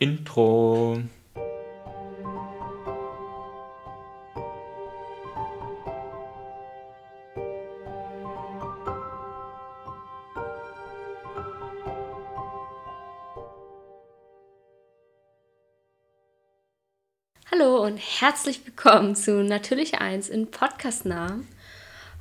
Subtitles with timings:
[0.00, 1.00] Intro.
[17.50, 21.48] Hallo und herzlich willkommen zu Natürlich 1 in Podcast-Namen.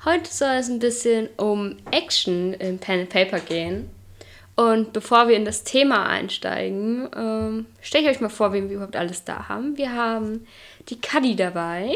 [0.05, 3.89] Heute soll es ein bisschen um Action im Pen and Paper gehen.
[4.55, 8.75] Und bevor wir in das Thema einsteigen, ähm, stelle ich euch mal vor, wen wir
[8.75, 9.77] überhaupt alles da haben.
[9.77, 10.45] Wir haben
[10.89, 11.95] die Kadi dabei.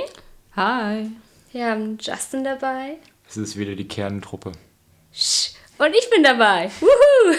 [0.56, 1.12] Hi.
[1.52, 2.96] Wir haben Justin dabei.
[3.30, 4.54] Es ist wieder die Kerntruppe.
[5.78, 6.72] Und ich bin dabei.
[6.80, 7.36] Wuhu!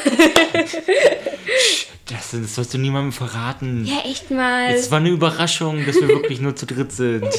[2.09, 3.85] Justin, das sollst du niemandem verraten.
[3.85, 4.71] Ja, echt mal.
[4.71, 7.27] Es war eine Überraschung, dass wir wirklich nur zu dritt sind.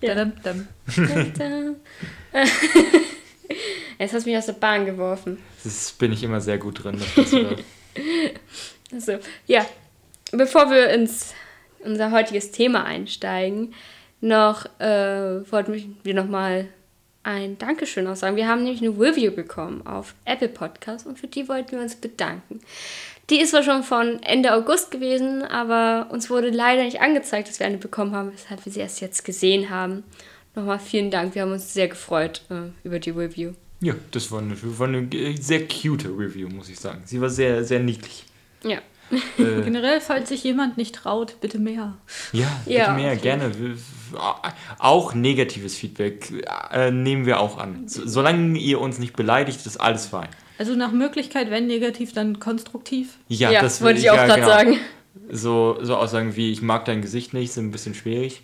[0.00, 0.54] Da, da, da,
[1.36, 1.74] da.
[3.98, 5.38] Jetzt hast du mich aus der Bahn geworfen.
[5.64, 7.00] Das bin ich immer sehr gut drin.
[7.16, 7.34] Das.
[8.90, 9.66] Also, ja,
[10.32, 11.34] bevor wir ins
[11.80, 13.74] unser heutiges Thema einsteigen,
[14.20, 16.68] noch äh, wollten wir nochmal
[17.22, 18.36] ein Dankeschön auch sagen.
[18.36, 21.96] Wir haben nämlich eine Review bekommen auf Apple Podcast und für die wollten wir uns
[21.96, 22.60] bedanken.
[23.30, 27.58] Die ist zwar schon von Ende August gewesen, aber uns wurde leider nicht angezeigt, dass
[27.58, 30.02] wir eine bekommen haben, weshalb wir sie erst jetzt gesehen haben.
[30.54, 33.52] Nochmal vielen Dank, wir haben uns sehr gefreut äh, über die Review.
[33.80, 35.08] Ja, das war eine, war eine
[35.40, 37.02] sehr cute Review, muss ich sagen.
[37.04, 38.24] Sie war sehr, sehr niedlich.
[38.64, 41.96] Ja, Äh, Generell, falls sich jemand nicht traut, bitte mehr.
[42.32, 43.52] ja, bitte Ja, mehr, jeden gerne.
[44.78, 46.32] Auch negatives Feedback
[46.72, 47.88] äh, nehmen wir auch an.
[47.88, 50.28] So, solange ihr uns nicht beleidigt, ist alles fein.
[50.58, 53.18] Also nach Möglichkeit, wenn negativ, dann konstruktiv.
[53.28, 54.52] Ja, ja das wollte ich auch ja, gerade genau.
[54.52, 54.78] sagen.
[55.30, 58.42] So, so Aussagen wie, ich mag dein Gesicht nicht, sind ein bisschen schwierig.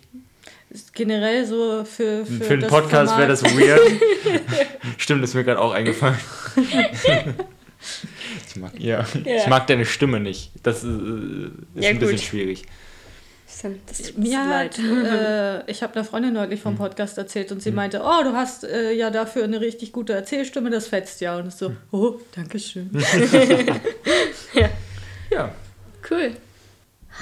[0.69, 3.79] Ist generell so für, für, Für, das Podcast wäre das weird.
[4.97, 6.17] Stimmt, ist mir gerade auch eingefallen.
[8.47, 9.05] ich, mag, ja.
[9.23, 9.35] Ja.
[9.37, 10.51] ich mag deine Stimme nicht.
[10.63, 10.91] Das äh, ist
[11.75, 12.19] Ja, ein bisschen gut.
[12.25, 12.63] schwierig.
[13.87, 14.79] Das Mir hat, leid.
[14.79, 16.63] äh, ich habe einer Freundin neulich Hm.
[16.63, 20.11] vom Podcast erzählt und sie meinte, oh, du hast äh, ja dafür eine richtig gute
[20.13, 21.37] Erzählstimme, das fetzt ja.
[21.37, 22.89] Und ich so, oh, danke schön.
[25.31, 25.51] Ja.
[26.09, 26.31] Cool.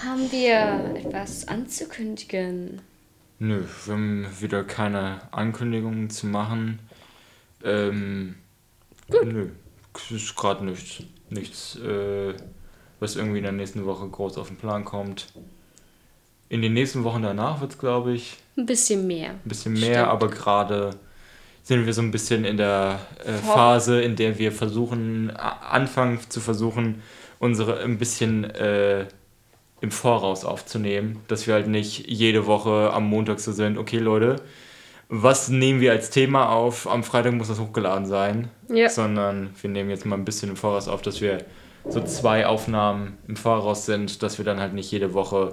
[0.03, 2.81] Haben wir etwas anzukündigen?
[3.43, 6.79] Nö, wir haben wieder keine Ankündigungen zu machen.
[7.61, 8.35] Ähm,
[9.09, 9.49] nö,
[9.93, 11.03] es ist gerade nichts.
[11.29, 12.35] Nichts, äh,
[13.01, 15.27] was irgendwie in der nächsten Woche groß auf den Plan kommt.
[16.47, 19.31] In den nächsten Wochen danach wird es, glaube ich, Ein bisschen mehr.
[19.31, 20.07] ein bisschen mehr, Stimmt.
[20.07, 20.91] aber gerade
[21.63, 26.39] sind wir so ein bisschen in der äh, Phase, in der wir versuchen, anfangen zu
[26.39, 27.01] versuchen,
[27.39, 29.05] unsere ein bisschen äh,
[29.83, 34.37] im Voraus aufzunehmen, dass wir halt nicht jede Woche am Montag so sind, okay Leute,
[35.09, 36.89] was nehmen wir als Thema auf?
[36.89, 38.87] Am Freitag muss das hochgeladen sein, Ja.
[38.89, 41.39] sondern wir nehmen jetzt mal ein bisschen im Voraus auf, dass wir
[41.87, 45.51] so zwei Aufnahmen im Voraus sind, dass wir dann halt nicht jede Woche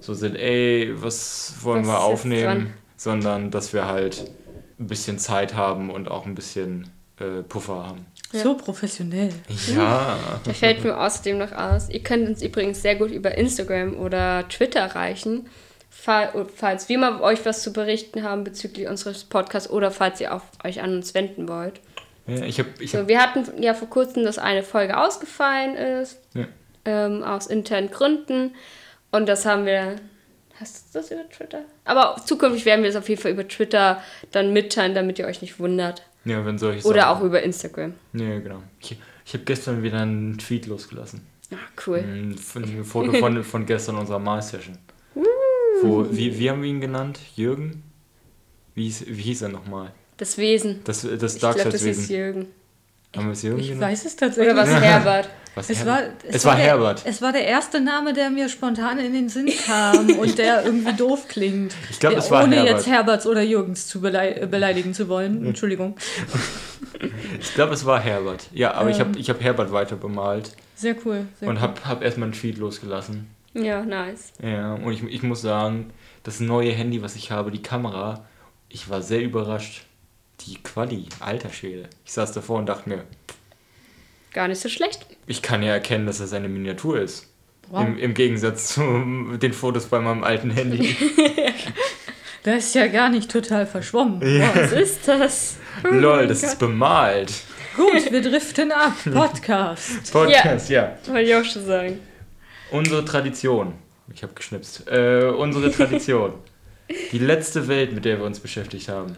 [0.00, 4.30] so sind, ey, was wollen Was wir aufnehmen, sondern dass wir halt
[4.80, 6.88] ein bisschen Zeit haben und auch ein bisschen
[7.20, 8.06] äh, Puffer haben.
[8.32, 8.40] Ja.
[8.40, 9.30] So professionell.
[9.74, 10.18] Ja.
[10.44, 11.88] Da fällt mir außerdem noch aus.
[11.88, 15.48] Ihr könnt uns übrigens sehr gut über Instagram oder Twitter erreichen,
[15.90, 20.34] fall- falls wir mal euch was zu berichten haben bezüglich unseres Podcasts oder falls ihr
[20.34, 21.80] auf euch an uns wenden wollt.
[22.26, 25.76] ja ich habe ich So, hab, wir hatten ja vor kurzem, dass eine Folge ausgefallen
[25.76, 26.46] ist, Ja.
[26.84, 28.54] ähm, aus internen Gründen.
[29.12, 29.96] Und das haben wir.
[30.58, 31.60] Hast du das über Twitter?
[31.84, 35.42] Aber zukünftig werden wir es auf jeden Fall über Twitter dann mitteilen, damit ihr euch
[35.42, 36.02] nicht wundert.
[36.26, 37.94] Ja, wenn solche Oder Sachen- auch über Instagram.
[38.12, 38.62] Ja, genau.
[38.80, 41.22] Ich, ich habe gestern wieder einen Tweet losgelassen.
[41.52, 41.56] Ah,
[41.86, 41.98] cool.
[41.98, 44.76] Ein, ein Foto von, von gestern unserer Mal-Session.
[45.82, 47.18] Wo, wie, wie haben wir ihn genannt?
[47.36, 47.82] Jürgen?
[48.74, 49.92] Wie hieß, wie hieß er nochmal?
[50.16, 50.80] Das Wesen.
[50.84, 52.14] Das, das Ich glaube, das ist Darkseid-Wesen.
[52.16, 52.46] Jürgen.
[53.14, 53.92] Haben wir es Jürgen Ich genannt?
[53.92, 54.52] weiß es tatsächlich.
[54.54, 55.30] Oder was Herbert?
[55.56, 57.02] Was Es war, es war der, Herbert.
[57.06, 60.92] Es war der erste Name, der mir spontan in den Sinn kam und der irgendwie
[60.92, 61.74] doof klingt.
[61.90, 62.72] Ich glaub, Ja, es war Ohne Herbert.
[62.74, 65.44] jetzt Herberts oder Jürgens zu belei beleidigen zu wollen.
[65.44, 65.96] Entschuldigung.
[67.40, 68.48] Ich glaube, es war Herbert.
[68.52, 69.08] Ja, aber ich Ähm.
[69.08, 71.26] habe ich hab Herbert weiter bemalt Sehr cool.
[71.38, 73.28] Sehr und habe hab erstmal einen Tweet losgelassen.
[73.54, 74.32] Ja, nice.
[74.42, 75.90] Ja, und ich, ich muss sagen,
[76.22, 78.24] das neue Handy, was ich habe, die Kamera,
[78.68, 79.84] ich war sehr überrascht.
[80.42, 81.88] Die Quali, alter Schwede.
[82.04, 83.04] Ich saß davor und dachte mir,
[84.36, 85.06] Gar nicht so schlecht.
[85.26, 87.26] ich kann ja erkennen, dass das eine Miniatur ist.
[87.70, 87.86] Wow.
[87.86, 88.82] Im, Im Gegensatz zu
[89.42, 90.94] den Fotos bei meinem alten Handy.
[92.42, 94.20] Das ist ja gar nicht total verschwommen.
[94.20, 95.56] Was ist das?
[95.82, 97.32] Lol, das ist bemalt.
[97.76, 98.92] Gut, wir driften ab.
[99.12, 100.12] Podcast.
[100.12, 100.96] Podcast, ja.
[101.06, 101.98] Wollte ich auch schon sagen.
[102.70, 103.72] Unsere Tradition.
[104.14, 104.86] Ich habe geschnipst.
[104.86, 106.34] Äh, unsere Tradition.
[107.10, 109.16] Die letzte Welt, mit der wir uns beschäftigt haben.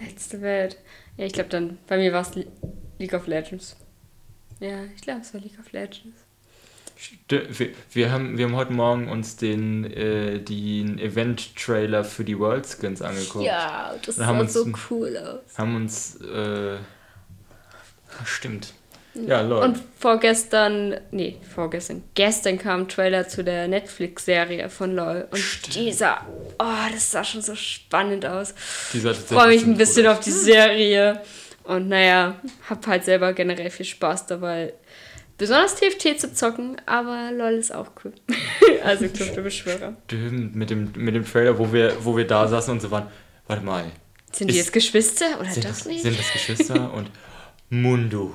[0.00, 0.78] Letzte Welt.
[1.18, 2.30] Ja, ich glaube dann, bei mir war es
[3.02, 3.74] League of Legends.
[4.60, 6.16] Ja, ich glaube, es war League of Legends.
[7.92, 13.02] Wir, haben, wir haben heute Morgen uns den, äh, den Event-Trailer für die World Skins
[13.02, 13.44] angeguckt.
[13.44, 15.58] Ja, das sah uns so cool aus.
[15.58, 16.20] Haben uns.
[16.20, 16.76] Äh,
[18.24, 18.72] stimmt.
[19.14, 19.66] Ja, Leute.
[19.66, 25.26] Und vorgestern, nee, vorgestern, gestern kam ein Trailer zu der Netflix-Serie von LOL.
[25.30, 25.74] Und Stimmt.
[25.74, 26.24] dieser,
[26.58, 28.54] oh, das sah schon so spannend aus.
[28.94, 31.20] Ich freue mich ein bisschen auf die Serie.
[31.64, 32.36] Und naja,
[32.68, 34.72] hab halt selber generell viel Spaß dabei.
[35.38, 38.12] Besonders TFT zu zocken, aber LOL ist auch cool.
[38.84, 39.96] also Club der Beschwörer.
[40.06, 43.06] Stimmt, mit dem, mit dem Trailer, wo wir, wo wir da saßen und so waren.
[43.46, 43.84] Warte mal.
[44.32, 46.02] Sind die Ist- jetzt Geschwister oder Sind doch das, nicht?
[46.02, 46.92] sind das Geschwister?
[46.94, 47.10] und
[47.70, 48.32] Mundu.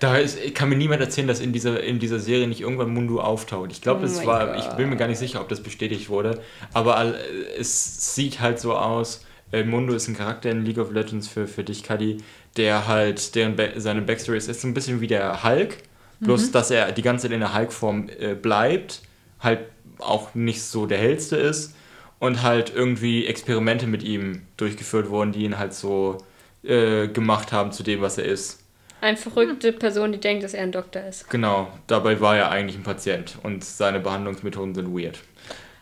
[0.00, 3.20] Da ist, kann mir niemand erzählen, dass in dieser, in dieser Serie nicht irgendwann Mundu
[3.20, 3.70] auftaucht.
[3.72, 6.08] Ich glaube, Oh es mein war, ich bin mir gar nicht sicher, ob das bestätigt
[6.10, 6.42] wurde,
[6.72, 7.14] aber
[7.58, 9.24] es sieht halt so aus.
[9.52, 12.18] Äh, Mundu ist ein Charakter in League of Legends für, für dich, Kadi,
[12.56, 15.76] der halt, deren Ba- seine Backstory ist, ist so ein bisschen wie der Hulk,
[16.20, 19.02] bloß dass er die ganze Zeit in der Hulk-Form äh, bleibt,
[19.40, 19.60] halt
[19.98, 21.74] auch nicht so der hellste ist
[22.18, 26.18] und halt irgendwie Experimente mit ihm durchgeführt wurden, die ihn halt so
[26.62, 28.60] äh, gemacht haben zu dem, was er ist.
[29.00, 31.28] Eine verrückte Person, die denkt, dass er ein Doktor ist.
[31.28, 35.18] Genau, dabei war er eigentlich ein Patient und seine Behandlungsmethoden sind weird.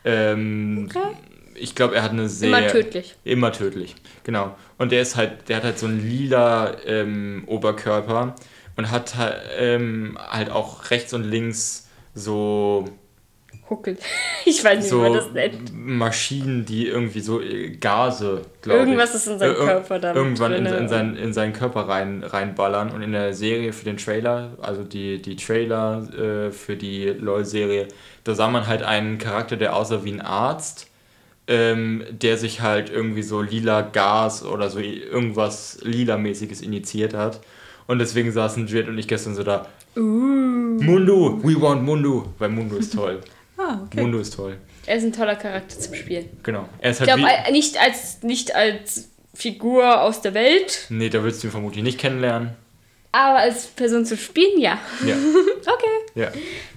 [0.04, 0.88] Ähm,
[1.62, 2.48] Ich glaube, er hat eine sehr...
[2.48, 3.14] Immer tödlich.
[3.24, 3.94] Immer tödlich,
[4.24, 4.56] genau.
[4.78, 8.34] Und der ist halt, der hat halt so einen lila ähm, Oberkörper
[8.76, 12.84] und hat halt, ähm, halt auch rechts und links so,
[13.70, 13.96] Huckel.
[14.44, 15.72] Ich weiß nicht, wie man so das nennt.
[15.72, 18.86] Maschinen, die irgendwie so äh, Gase, glaube ich.
[18.86, 21.88] Irgendwas ist in seinem Ir- Körper da mit Irgendwann in, in, seinen, in seinen Körper
[21.88, 22.90] rein, reinballern.
[22.90, 27.88] Und in der Serie für den Trailer, also die, die Trailer äh, für die LOL-Serie,
[28.24, 30.88] da sah man halt einen Charakter, der aussah wie ein Arzt,
[31.48, 37.40] ähm, der sich halt irgendwie so lila Gas oder so irgendwas lila-mäßiges initiiert hat.
[37.86, 40.00] Und deswegen saßen Jet und ich gestern so da, Uh.
[40.00, 43.20] Mundu, we want Mundu, weil Mundu ist toll.
[43.58, 44.00] Ah, okay.
[44.00, 44.56] Mundu ist toll.
[44.86, 46.24] Er ist ein toller Charakter zum Spielen.
[46.42, 46.68] Genau.
[46.80, 51.10] Er ist Ich halt glaube, wie, nicht als, nicht als Figur aus der Welt, Nee,
[51.10, 52.56] da willst du ihn vermutlich nicht kennenlernen.
[53.12, 54.78] Aber als Person zum Spielen, ja.
[55.06, 55.16] Ja.
[55.60, 56.28] Okay, ja.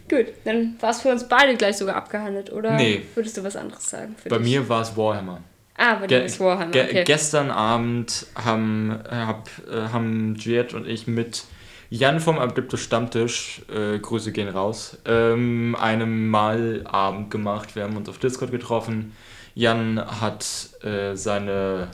[0.10, 0.34] gut.
[0.44, 2.76] Dann war es für uns beide gleich sogar abgehandelt, oder?
[2.76, 3.02] Nee.
[3.16, 4.16] Würdest du was anderes sagen?
[4.22, 4.48] Für Bei dich?
[4.48, 5.42] mir war es Warhammer.
[5.78, 7.04] Ah, bei dir ist Warhammer, ge okay.
[7.04, 11.44] Gestern Abend haben, hab, äh, haben Juliette und ich mit
[11.90, 17.76] Jan vom Abdiptus Stammtisch, äh, Grüße gehen raus, ähm, einen Malabend gemacht.
[17.76, 19.14] Wir haben uns auf Discord getroffen.
[19.54, 20.46] Jan hat
[20.84, 21.90] äh, seine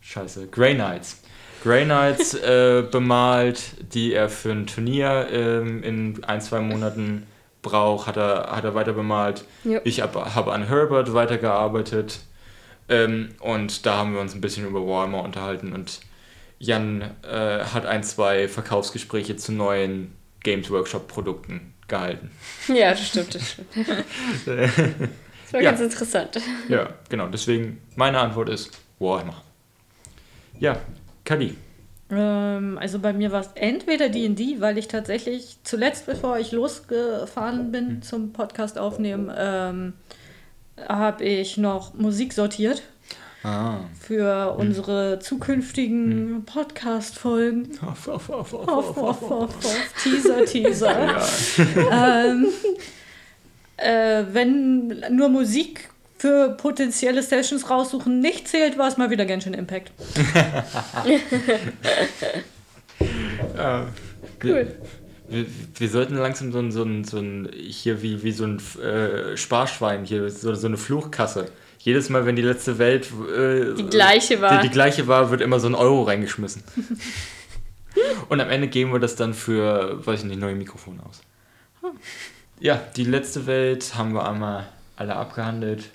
[0.00, 1.22] Scheiße, Grey Knights.
[1.62, 3.60] Grey Knights äh, bemalt,
[3.92, 7.26] die er für ein Turnier ähm, in ein, zwei Monaten
[7.62, 9.44] braucht, hat er, hat er weiter bemalt.
[9.64, 9.80] Ja.
[9.84, 12.20] Ich habe hab an Herbert weitergearbeitet.
[12.88, 16.00] Ähm, und da haben wir uns ein bisschen über Warhammer unterhalten und
[16.60, 20.12] Jan äh, hat ein, zwei Verkaufsgespräche zu neuen
[20.42, 22.30] Games Workshop Produkten gehalten.
[22.68, 23.68] Ja, das stimmt, das stimmt.
[24.46, 25.70] Das war Ja.
[25.70, 26.40] ganz interessant.
[26.68, 27.26] Ja, genau.
[27.28, 29.42] Deswegen meine Antwort ist Warhammer.
[30.58, 30.76] Ja,
[31.28, 31.54] Kadi.
[32.10, 37.70] Ähm, also bei mir war es entweder D&D, weil ich tatsächlich zuletzt, bevor ich losgefahren
[37.70, 38.02] bin Hm.
[38.02, 39.92] zum Podcast aufnehmen, ähm,
[40.88, 42.80] habe ich noch Musik sortiert
[43.44, 43.80] Ah.
[44.00, 44.58] für Hm.
[44.68, 47.78] unsere zukünftigen Podcast-Folgen.
[47.84, 49.48] Hoff, hoff.
[50.02, 51.20] Teaser, Teaser.
[51.92, 52.46] ähm,
[53.76, 59.54] äh, wenn nur Musik für potenzielle Sessions raussuchen nicht zählt, war es mal wieder Genshin
[59.54, 59.92] Impact.
[63.56, 63.86] Ja.
[64.42, 64.76] Cool.
[65.28, 65.46] Wir,
[65.76, 69.36] wir sollten langsam so ein, so ein, so ein hier wie, wie so ein äh,
[69.36, 71.50] Sparschwein, hier so, so eine Fluchkasse.
[71.78, 74.60] Jedes Mal, wenn die letzte Welt äh, Die gleiche war.
[74.60, 76.62] Die, die gleiche war, wird immer so ein Euro reingeschmissen.
[78.28, 81.20] Und am Ende geben wir das dann für, weiß ich nicht, neue Mikrofone aus.
[82.60, 85.90] Ja, die letzte Welt haben wir einmal alle abgehandelt.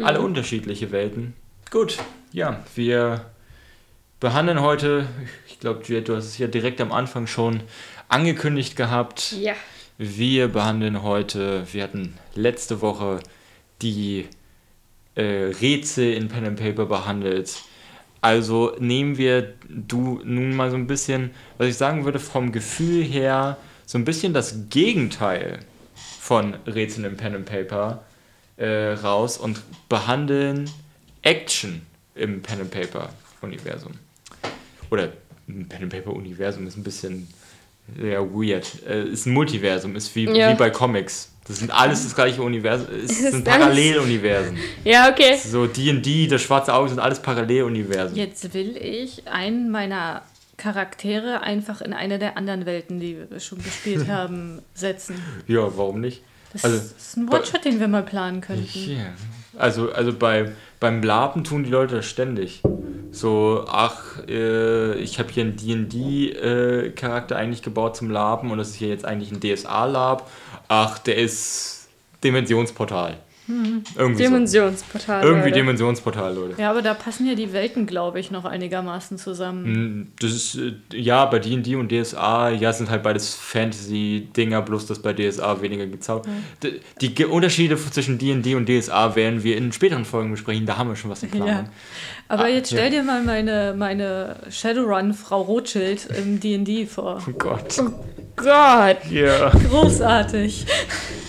[0.00, 1.34] Alle unterschiedliche Welten.
[1.70, 1.98] Gut,
[2.32, 3.26] ja, wir
[4.20, 5.06] behandeln heute,
[5.48, 7.60] ich glaube, du hast es ja direkt am Anfang schon
[8.08, 9.32] angekündigt gehabt.
[9.32, 9.54] Ja.
[9.98, 13.20] Wir behandeln heute, wir hatten letzte Woche
[13.82, 14.26] die
[15.14, 17.62] äh, Rätsel in Pen and Paper behandelt.
[18.20, 23.02] Also nehmen wir du nun mal so ein bisschen, was ich sagen würde, vom Gefühl
[23.02, 25.58] her, so ein bisschen das Gegenteil
[25.94, 28.04] von Rätseln in Pen and Paper
[28.62, 30.70] äh, raus und behandeln
[31.22, 31.82] Action
[32.14, 33.08] im Pen and Paper
[33.40, 33.92] Universum.
[34.90, 35.08] Oder
[35.48, 37.28] im Pen and Paper Universum ist ein bisschen
[38.00, 38.66] ja, weird.
[38.88, 40.52] Äh, ist ein Multiversum, ist wie, Ja.
[40.52, 41.30] wie bei Comics.
[41.48, 44.56] Das sind alles das gleiche Universum, es ist sind Paralleluniversen.
[44.84, 45.36] Ja, okay.
[45.36, 48.16] So D&D, das schwarze Auge sind alles Paralleluniversen.
[48.16, 50.22] Jetzt will ich einen meiner
[50.56, 55.16] Charaktere einfach in eine der anderen Welten, die wir schon gespielt haben, setzen.
[55.48, 56.22] Ja, warum nicht?
[56.52, 58.78] Das also, ist ein One-Shot, den wir mal planen könnten.
[58.88, 59.12] Yeah.
[59.56, 62.62] Also, also bei, beim Laben tun die Leute das ständig.
[63.10, 68.70] So, ach, äh, ich habe hier einen D&D-Charakter äh, eigentlich gebaut zum Laben und das
[68.70, 70.30] ist hier jetzt eigentlich ein DSA-Lab.
[70.68, 71.88] Ach, der ist
[72.24, 73.18] Dimensionsportal.
[73.96, 75.22] Irgendwie Dimensionsportal.
[75.22, 75.28] So.
[75.28, 75.60] Irgendwie Leute.
[75.60, 76.60] Dimensionsportal, Leute.
[76.60, 79.64] Ja, aber da passen ja die Welten, glaube ich, noch einigermaßen zusammen.
[79.64, 84.86] Hm, das ist, äh, ja, bei D&D und DSA, ja, sind halt beides Fantasy-Dinger, bloß
[84.86, 86.28] dass bei DSA weniger gezaubert.
[86.62, 86.70] Ja.
[87.00, 90.88] Die, die, Unterschiede zwischen D&D und DSA werden wir in späteren Folgen besprechen, da haben
[90.88, 91.48] wir schon was in Planung.
[91.48, 91.64] Ja.
[92.28, 93.00] Aber ah, jetzt stell ja.
[93.00, 97.22] dir mal meine, meine Shadowrun-Frau Rothschild im D&D vor.
[97.28, 97.78] Oh Gott.
[97.78, 97.90] Oh
[98.36, 98.98] Gott.
[99.10, 99.50] Ja.
[99.50, 100.64] Großartig.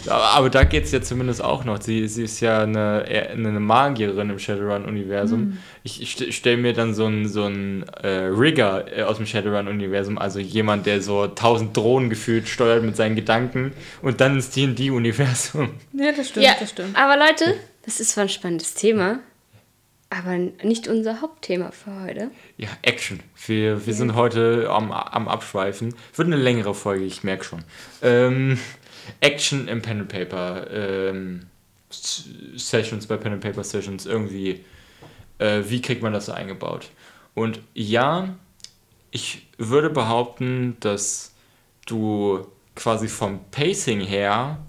[0.07, 1.81] Aber, da geht es ja zumindest auch noch.
[1.81, 5.39] Sie, sie ist ja eine, eine Magierin im Shadowrun-Universum.
[5.39, 5.57] Mhm.
[5.83, 10.39] Ich, ich stelle mir dann so einen so äh, Rigger äh, aus dem Shadowrun-Universum, also
[10.39, 15.71] jemand, der so tausend Drohnen gefühlt steuert mit seinen Gedanken und dann ins D&D-Universum.
[15.93, 16.97] Ja, das stimmt, ja, das stimmt.
[16.97, 17.55] Aber Leute,
[17.85, 19.19] das ist zwar ein spannendes Thema,
[20.13, 22.31] aber nicht unser Hauptthema für heute.
[22.57, 23.19] Ja, Action.
[23.45, 23.97] Wir, wir ja.
[23.97, 25.95] sind heute am, am Abschweifen.
[26.15, 27.63] Wird eine längere Folge, ich merke schon.
[28.01, 28.59] Ähm,
[29.19, 31.47] Action im Pen and Paper ähm,
[31.89, 34.63] Sessions, bei Pen and Paper Sessions irgendwie.
[35.39, 36.89] Äh, wie kriegt man das eingebaut?
[37.33, 38.35] Und ja,
[39.11, 41.33] ich würde behaupten, dass
[41.85, 44.59] du quasi vom Pacing her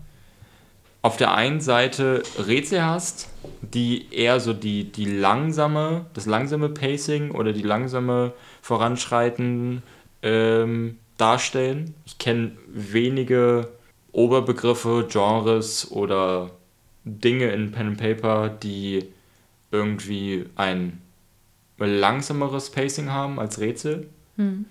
[1.05, 3.29] auf der einen Seite Rätsel hast,
[3.61, 8.33] die eher so die, die langsame, das langsame Pacing oder die langsame
[8.63, 9.83] Voranschreiten
[10.23, 11.95] ähm, darstellen.
[12.07, 13.69] Ich kenne wenige
[14.13, 16.53] Oberbegriffe, Genres oder
[17.05, 19.05] Dinge in Pen and Paper, die
[19.73, 21.03] irgendwie ein
[21.77, 24.09] langsameres Pacing haben als Rätsel.
[24.37, 24.65] Hm.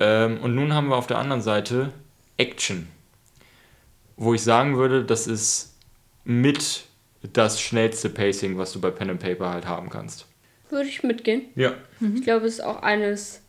[0.00, 1.94] Ähm, und nun haben wir auf der anderen Seite
[2.36, 2.88] Action,
[4.22, 5.74] wo ich sagen würde, das ist
[6.24, 6.84] mit
[7.32, 10.26] das schnellste Pacing, was du bei Pen and Paper halt haben kannst.
[10.70, 11.46] Würde ich mitgehen.
[11.56, 11.74] Ja.
[11.98, 12.16] Mhm.
[12.16, 13.40] Ich glaube, es ist auch eines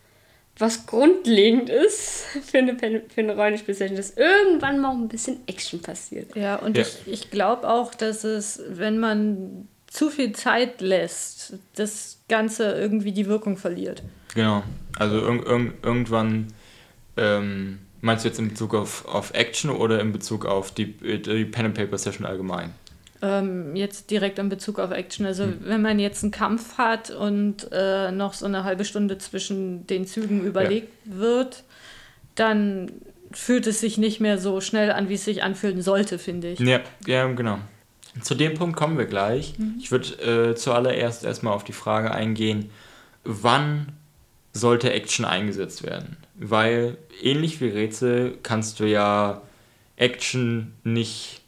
[0.58, 6.36] was grundlegend ist für eine, für eine Rollenspielsession, dass irgendwann mal ein bisschen Action passiert.
[6.36, 6.84] Ja, und ja.
[6.84, 13.12] ich, ich glaube auch, dass es, wenn man zu viel Zeit lässt, das Ganze irgendwie
[13.12, 14.02] die Wirkung verliert.
[14.34, 14.64] Genau.
[14.98, 16.48] Also irg irg irgendwann,
[17.18, 21.46] ähm, meinst du jetzt in Bezug auf, auf Action oder in Bezug auf die, die
[21.46, 22.74] Pen and Paper Session allgemein?
[23.24, 25.26] ähm, jetzt direkt in Bezug auf Action.
[25.26, 25.60] Also mhm.
[25.62, 30.06] wenn man jetzt einen Kampf hat und äh, noch so eine halbe Stunde zwischen den
[30.06, 31.18] Zügen überlegt ja.
[31.18, 31.64] wird,
[32.36, 32.92] dann
[33.32, 36.60] fühlt es sich nicht mehr so schnell an, wie es sich anfühlen sollte, finde ich.
[36.60, 37.60] Ja, ja, genau.
[38.22, 39.58] Zu dem Punkt kommen wir gleich.
[39.58, 39.76] Mhm.
[39.80, 42.70] Ich würde äh, zuallererst erstmal auf die Frage eingehen,
[43.24, 43.88] wann
[44.54, 46.18] sollte Action eingesetzt werden?
[46.36, 49.42] Weil ähnlich wie Rätsel kannst du ja
[49.98, 51.42] Action nicht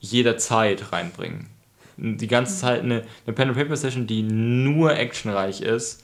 [0.00, 1.48] jederzeit reinbringen.
[1.96, 6.02] Die ganze Zeit eine, eine Pen and Paper Session, die nur actionreich ist,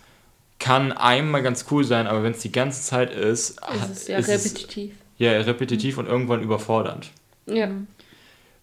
[0.59, 4.19] kann einmal ganz cool sein, aber wenn es die ganze Zeit ist, ist es ja
[4.19, 4.93] ist repetitiv.
[4.93, 6.01] Es, ja, repetitiv mhm.
[6.01, 7.11] und irgendwann überfordernd.
[7.47, 7.71] Ja.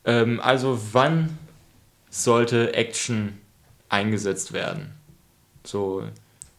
[0.06, 1.38] Ähm, also wann
[2.10, 3.40] sollte Action
[3.90, 4.94] eingesetzt werden?
[5.64, 6.04] So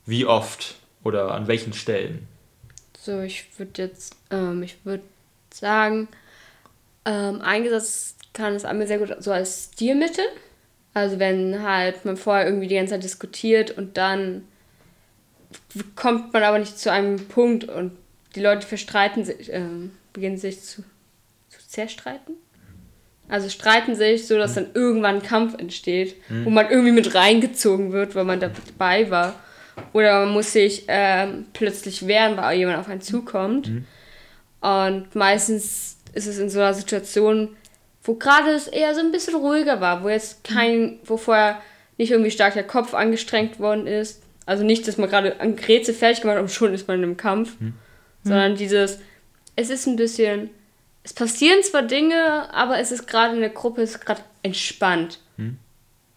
[0.05, 0.77] wie oft
[1.07, 2.27] oder an welchen Stellen?
[3.01, 5.05] So, ich würde jetzt, ähm, ich würde
[5.53, 6.09] sagen,
[7.05, 10.25] ähm, eingesetzt kann es einmal sehr gut so als Stilmittel.
[10.93, 14.45] Also wenn halt man vorher irgendwie die ganze Zeit diskutiert und dann
[15.95, 17.93] kommt man aber nicht zu einem Punkt und
[18.35, 19.63] die Leute verstreiten sich, äh,
[20.13, 20.83] beginnen sich zu,
[21.49, 22.35] zu zerstreiten.
[23.29, 26.45] Also streiten sich, so dass dann irgendwann ein Kampf entsteht, mhm.
[26.45, 29.35] wo man irgendwie mit reingezogen wird, weil man dabei war.
[29.93, 33.69] Oder man muss sich ähm, plötzlich wehren, weil jemand auf einen zukommt.
[33.69, 33.85] Mhm.
[34.61, 37.57] Und meistens ist es in so einer Situation,
[38.03, 41.61] wo gerade es eher so ein bisschen ruhiger war, wo jetzt kein, wo vorher
[41.99, 44.23] nicht irgendwie stark der Kopf angestrengt worden ist.
[44.45, 47.17] Also nicht, dass man gerade ein Rätsel fertig gemacht hat und schon ist man im
[47.17, 47.75] Kampf, hm.
[48.23, 49.01] sondern dieses,
[49.57, 50.51] es ist ein bisschen,
[51.03, 55.19] es passieren zwar Dinge, aber es ist gerade in der Gruppe, es ist gerade entspannt.
[55.37, 55.59] Hm.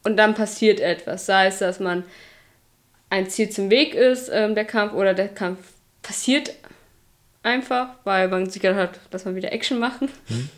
[0.04, 2.04] Und dann passiert etwas, sei es, dass man
[3.10, 5.60] ein Ziel zum Weg ist, ähm, der Kampf, oder der Kampf
[6.02, 6.54] passiert
[7.44, 10.10] einfach, weil man sich gedacht hat, dass man wieder Action machen.
[10.28, 10.50] Hm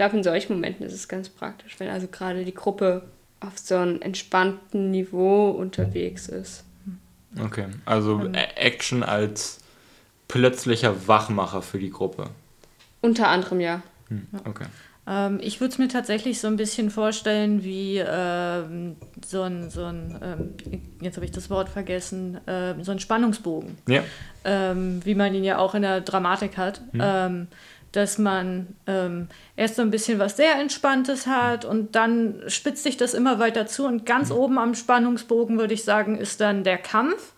[0.00, 3.02] glaube, in solchen Momenten ist es ganz praktisch, wenn also gerade die Gruppe
[3.40, 6.64] auf so einem entspannten Niveau unterwegs ist.
[7.38, 9.58] Okay, also ähm, Action als
[10.26, 12.30] plötzlicher Wachmacher für die Gruppe.
[13.02, 13.82] Unter anderem ja.
[14.08, 14.64] Hm, okay.
[15.10, 19.84] Ähm, ich würde es mir tatsächlich so ein bisschen vorstellen wie ähm, so ein, so
[19.84, 20.54] ein ähm,
[21.00, 23.76] jetzt habe ich das Wort vergessen, äh, so ein Spannungsbogen.
[23.88, 24.04] Ja.
[24.44, 26.80] Ähm, wie man ihn ja auch in der Dramatik hat.
[26.92, 27.48] Mhm.
[27.92, 29.26] dass man ähm,
[29.56, 33.66] erst so ein bisschen was sehr Entspanntes hat und dann spitzt sich das immer weiter
[33.66, 34.36] zu und ganz mhm.
[34.36, 37.32] oben am Spannungsbogen würde ich sagen, ist dann der Kampf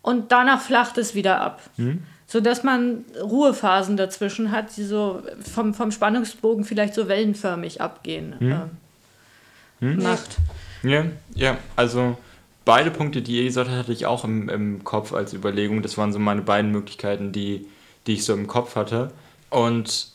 [0.00, 1.62] und danach flacht es wieder ab.
[1.78, 7.80] Mhm so dass man Ruhephasen dazwischen hat, die so vom, vom Spannungsbogen vielleicht so wellenförmig
[7.80, 8.34] abgehen.
[8.40, 10.02] Äh, hm.
[10.02, 10.36] macht.
[10.82, 12.18] Ja, ja, also
[12.66, 15.80] beide Punkte, die ihr gesagt habt, hatte ich auch im, im Kopf als Überlegung.
[15.80, 17.66] Das waren so meine beiden Möglichkeiten, die,
[18.06, 19.10] die ich so im Kopf hatte.
[19.48, 20.08] Und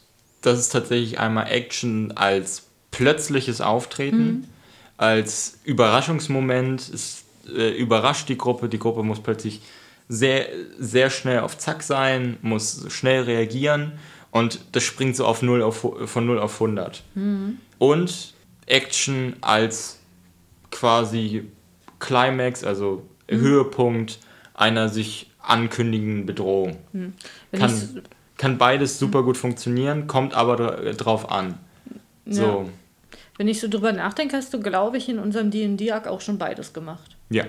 [0.44, 4.44] das ist tatsächlich einmal Action als plötzliches Auftreten, mhm.
[4.98, 6.80] als Überraschungsmoment.
[6.94, 9.62] Es äh, überrascht die Gruppe, die Gruppe muss plötzlich
[10.08, 13.94] sehr, sehr schnell auf Zack sein, muss schnell reagieren
[14.32, 17.04] und das springt so auf 0 auf, von 0 auf 100.
[17.16, 17.60] Mhm.
[17.78, 18.34] Und
[18.66, 20.00] Action als
[20.72, 21.46] quasi
[22.00, 23.36] Climax, also mhm.
[23.38, 24.20] Höhepunkt
[24.54, 26.78] einer sich ankündigenden Bedrohung.
[26.94, 27.14] Mhm.
[27.52, 28.02] Kann,
[28.38, 29.26] kann beides super mhm.
[29.26, 31.60] gut funktionieren, kommt aber drauf an.
[32.26, 32.34] Ja.
[32.34, 32.70] So.
[33.38, 36.74] Wenn ich so drüber nachdenke, hast du, glaube ich, in unserem D&D-Arc auch schon beides
[36.74, 37.18] gemacht.
[37.30, 37.46] Ja.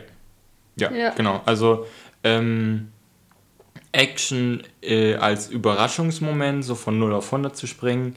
[0.77, 0.91] ja.
[0.93, 1.43] Ja, genau.
[1.45, 1.87] Also
[2.25, 2.89] ähm,
[3.93, 8.17] Action äh, als Überraschungsmoment, so von 0 auf 100 zu springen,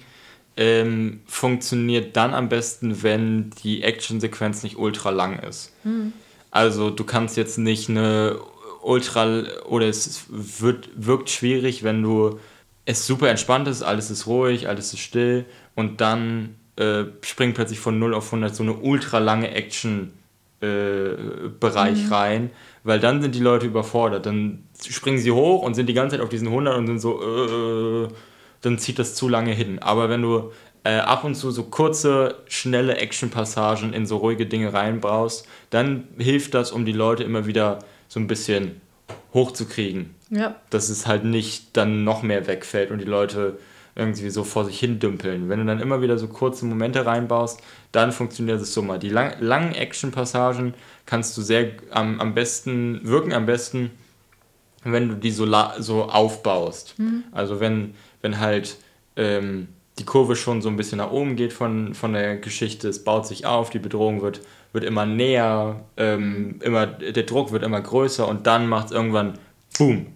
[0.57, 5.71] ähm, funktioniert dann am besten, wenn die Actionsequenz nicht ultra lang ist.
[5.83, 6.13] Mhm.
[6.49, 8.39] Also du kannst jetzt nicht eine
[8.81, 12.39] ultra oder es wird, wirkt schwierig, wenn du
[12.85, 15.45] es super entspannt ist, alles ist ruhig, alles ist still
[15.75, 20.13] und dann äh, springt plötzlich von 0 auf 100 so eine ultra lange Action
[20.61, 22.13] äh, Bereich mhm.
[22.13, 22.49] rein,
[22.83, 24.25] weil dann sind die Leute überfordert.
[24.25, 27.21] Dann springen sie hoch und sind die ganze Zeit auf diesen 100 und sind so,
[27.21, 28.07] äh,
[28.61, 29.79] dann zieht das zu lange hin.
[29.79, 30.51] Aber wenn du
[30.83, 36.53] äh, ab und zu so kurze, schnelle Action-Passagen in so ruhige Dinge reinbaust, dann hilft
[36.53, 38.81] das, um die Leute immer wieder so ein bisschen
[39.33, 40.15] hochzukriegen.
[40.29, 40.55] Ja.
[40.69, 43.59] Dass es halt nicht dann noch mehr wegfällt und die Leute
[43.97, 45.49] irgendwie so vor sich hin dümpeln.
[45.49, 48.99] Wenn du dann immer wieder so kurze Momente reinbaust, dann funktioniert es so mal.
[48.99, 53.89] Die lang, langen Action-Passagen kannst du sehr am, am besten, wirken am besten,
[54.83, 55.47] wenn du die so,
[55.79, 56.93] so aufbaust.
[56.99, 57.23] Mhm.
[57.31, 58.77] Also wenn, wenn halt
[59.15, 59.67] ähm,
[59.97, 63.25] die Kurve schon so ein bisschen nach oben geht von, von der Geschichte, es baut
[63.25, 64.41] sich auf, die Bedrohung wird,
[64.73, 69.39] wird immer näher, ähm, immer, der Druck wird immer größer und dann macht es irgendwann
[69.75, 70.07] Boom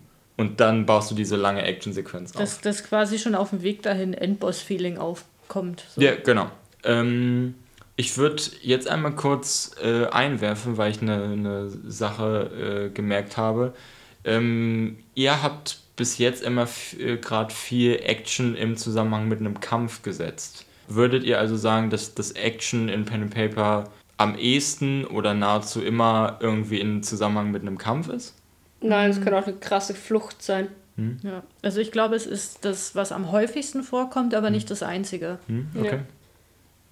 [0.41, 2.41] und dann baust du diese lange Action-Sequenz auf.
[2.41, 5.86] Dass das quasi schon auf dem Weg dahin Endboss-Feeling aufkommt.
[5.95, 6.01] So.
[6.01, 6.49] Ja, genau.
[6.84, 7.54] Ähm,
[7.95, 13.75] ich würde jetzt einmal kurz äh, einwerfen, weil ich eine, eine Sache äh, gemerkt habe.
[14.23, 20.01] Ähm, ihr habt bis jetzt immer äh, gerade viel Action im Zusammenhang mit einem Kampf
[20.01, 20.65] gesetzt.
[20.88, 25.84] Würdet ihr also sagen, dass das Action in Pen and Paper am ehesten oder nahezu
[25.84, 28.34] immer irgendwie in Zusammenhang mit einem Kampf ist?
[28.81, 29.25] Nein, es mhm.
[29.25, 30.67] kann auch eine krasse Flucht sein.
[30.97, 31.19] Hm?
[31.23, 31.43] Ja.
[31.61, 34.53] Also ich glaube, es ist das, was am häufigsten vorkommt, aber hm.
[34.53, 35.39] nicht das Einzige.
[35.47, 35.67] Hm?
[35.77, 35.95] Okay.
[35.95, 35.99] Ja.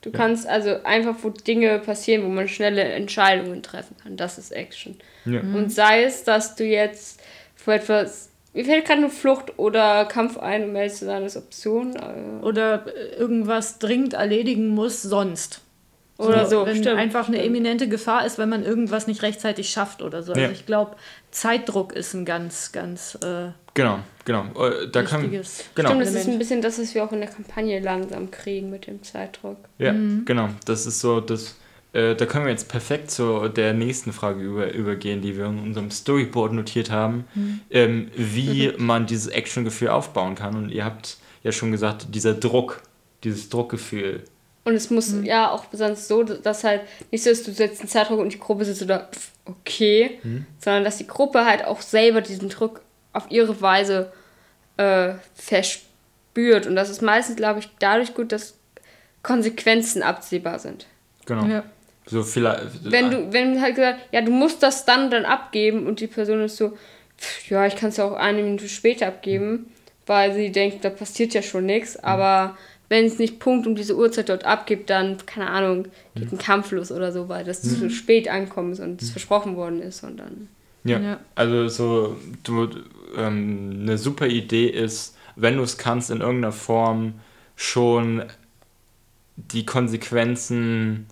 [0.02, 0.18] Du ja.
[0.18, 4.16] kannst also einfach, wo Dinge passieren, wo man schnelle Entscheidungen treffen kann.
[4.16, 4.98] Das ist Action.
[5.26, 5.42] Ja.
[5.42, 5.70] Und mhm.
[5.70, 7.22] sei es, dass du jetzt
[7.56, 8.30] vor etwas.
[8.54, 11.96] Mir fällt gerade eine Flucht oder Kampf ein, um ehrlich zu sein, als Option.
[11.96, 12.86] Äh, oder
[13.18, 15.62] irgendwas dringend erledigen muss, sonst.
[16.20, 17.50] Oder so, wenn stimmt, einfach eine stimmt.
[17.50, 20.34] eminente Gefahr ist, wenn man irgendwas nicht rechtzeitig schafft oder so.
[20.34, 20.52] Also ja.
[20.52, 20.98] ich glaube,
[21.32, 24.44] Zeitdruck ist ein ganz, ganz äh, genau, genau.
[24.68, 25.44] Äh, da kann, genau.
[25.44, 28.88] Stimmt, das ist ein bisschen das, was wir auch in der Kampagne langsam kriegen mit
[28.88, 29.58] dem Zeitdruck.
[29.78, 30.26] Ja, mhm.
[30.26, 30.50] genau.
[30.66, 31.56] Das ist so das.
[31.94, 35.60] Äh, da können wir jetzt perfekt zu der nächsten Frage über, übergehen, die wir in
[35.60, 37.62] unserem Storyboard notiert haben, mhm.
[37.72, 40.56] ähm, wie man dieses Action-Gefühl aufbauen kann.
[40.56, 42.82] Und ihr habt ja schon gesagt, dieser Druck,
[43.24, 44.24] dieses Druckgefühl
[44.66, 45.24] und es muss mhm.
[45.24, 48.40] ja auch besonders so, dass halt nicht so ist, du setzt einen Zeitdruck und die
[48.40, 49.10] Gruppe sitzt oder
[49.46, 50.46] okay, mhm.
[50.60, 52.82] sondern dass die Gruppe halt auch selber diesen Druck
[53.14, 54.12] auf ihre Weise
[54.78, 56.68] äh, verspürt.
[56.68, 58.56] Und das ist meistens, glaube ich, dadurch gut, dass
[59.24, 60.86] Konsequenzen absehbar sind.
[61.26, 61.46] Genau.
[61.46, 61.64] Ja.
[62.06, 62.84] So vielleicht.
[62.84, 66.44] Wenn du, wenn halt gesagt, ja, du musst das dann dann abgeben und die Person
[66.44, 66.78] ist so,
[67.50, 69.66] ja, ich kann es ja auch eine Minute später abgeben, mhm.
[70.06, 72.04] weil sie denkt, da passiert ja schon nichts, mhm.
[72.04, 72.58] aber
[72.90, 76.72] wenn es nicht Punkt um diese Uhrzeit dort abgibt, dann, keine Ahnung, geht ein Kampf
[76.72, 77.70] los oder so, weil das mhm.
[77.70, 79.12] zu spät ankommt und es mhm.
[79.14, 80.48] versprochen worden ist und dann.
[80.84, 81.20] Ja, ja.
[81.36, 82.70] also so, du,
[83.16, 87.14] ähm, eine super Idee ist, wenn du es kannst, in irgendeiner Form
[87.56, 88.24] schon
[89.36, 91.08] die Konsequenzen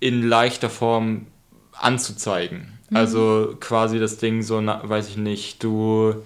[0.00, 1.26] in leichter Form
[1.72, 2.78] anzuzeigen.
[2.90, 2.96] Mhm.
[2.96, 6.22] Also quasi das Ding so, na, weiß ich nicht, du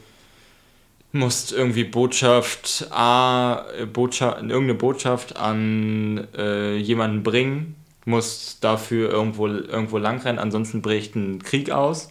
[1.14, 9.98] musst irgendwie Botschaft A, Botschaft, irgendeine Botschaft an äh, jemanden bringen, musst dafür irgendwo, irgendwo
[9.98, 12.10] langrennen, ansonsten bricht ein Krieg aus.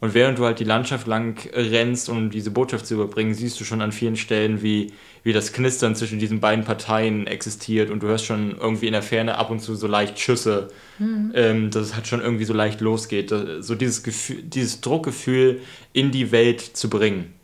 [0.00, 3.64] Und während du halt die Landschaft lang rennst, um diese Botschaft zu überbringen, siehst du
[3.64, 4.92] schon an vielen Stellen, wie,
[5.24, 9.02] wie das Knistern zwischen diesen beiden Parteien existiert und du hörst schon irgendwie in der
[9.02, 11.32] Ferne ab und zu so leicht Schüsse, mhm.
[11.34, 13.34] ähm, dass es halt schon irgendwie so leicht losgeht.
[13.60, 15.60] So dieses Gefühl, dieses Druckgefühl
[15.92, 17.34] in die Welt zu bringen.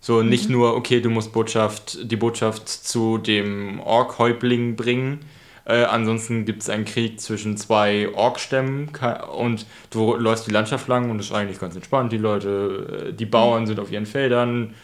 [0.00, 0.28] So mhm.
[0.28, 5.20] nicht nur, okay, du musst Botschaft, die Botschaft zu dem Ork-Häuptling bringen,
[5.68, 8.90] äh, ansonsten gibt es einen Krieg zwischen zwei Orkstämmen
[9.36, 12.10] und du läufst die Landschaft lang und es ist eigentlich ganz entspannt.
[12.10, 14.74] Die Leute, äh, die Bauern sind auf ihren Feldern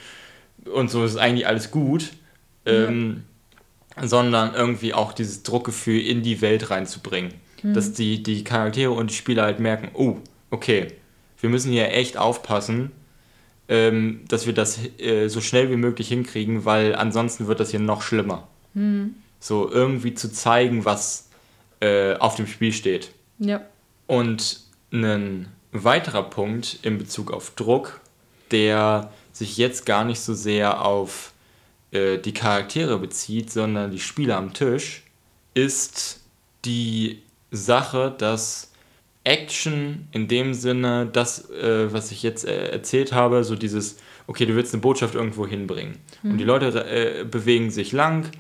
[0.70, 2.10] und so ist eigentlich alles gut.
[2.66, 3.22] Ähm,
[3.96, 4.06] ja.
[4.06, 7.32] Sondern irgendwie auch dieses Druckgefühl in die Welt reinzubringen.
[7.62, 7.72] Mhm.
[7.72, 10.18] Dass die, die Charaktere und die Spieler halt merken, oh,
[10.50, 10.88] okay,
[11.40, 12.92] wir müssen hier echt aufpassen,
[13.68, 17.80] ähm, dass wir das äh, so schnell wie möglich hinkriegen, weil ansonsten wird das hier
[17.80, 18.46] noch schlimmer.
[18.74, 21.28] Mhm so irgendwie zu zeigen, was
[21.80, 23.12] äh, auf dem Spiel steht.
[23.38, 23.60] Ja.
[24.06, 28.00] Und ein weiterer Punkt in Bezug auf Druck,
[28.50, 31.32] der sich jetzt gar nicht so sehr auf
[31.90, 35.02] äh, die Charaktere bezieht, sondern die Spieler am Tisch,
[35.52, 36.20] ist
[36.64, 38.72] die Sache, dass
[39.24, 44.46] Action in dem Sinne, das, äh, was ich jetzt äh, erzählt habe, so dieses, okay,
[44.46, 45.96] du willst eine Botschaft irgendwo hinbringen.
[46.22, 46.30] Mhm.
[46.32, 48.30] Und die Leute äh, bewegen sich lang,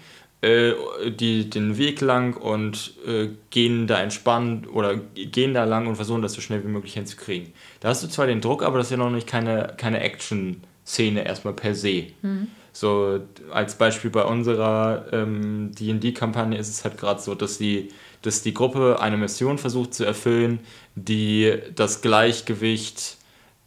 [0.42, 0.74] äh,
[1.08, 6.20] die, den Weg lang und äh, gehen da entspannt oder gehen da lang und versuchen
[6.20, 7.54] das so schnell wie möglich hinzukriegen.
[7.80, 11.24] Da hast du zwar den Druck, aber das ist ja noch nicht keine, keine Action-Szene
[11.24, 12.08] erstmal per se.
[12.20, 12.48] Mhm.
[12.72, 13.20] So
[13.52, 17.88] als Beispiel bei unserer ähm, DD-Kampagne ist es halt gerade so, dass die,
[18.26, 20.60] dass die Gruppe eine Mission versucht zu erfüllen,
[20.94, 23.18] die das Gleichgewicht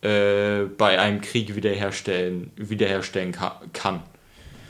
[0.02, 3.36] äh, bei einem Krieg wiederherstellen, wiederherstellen
[3.74, 4.02] kann.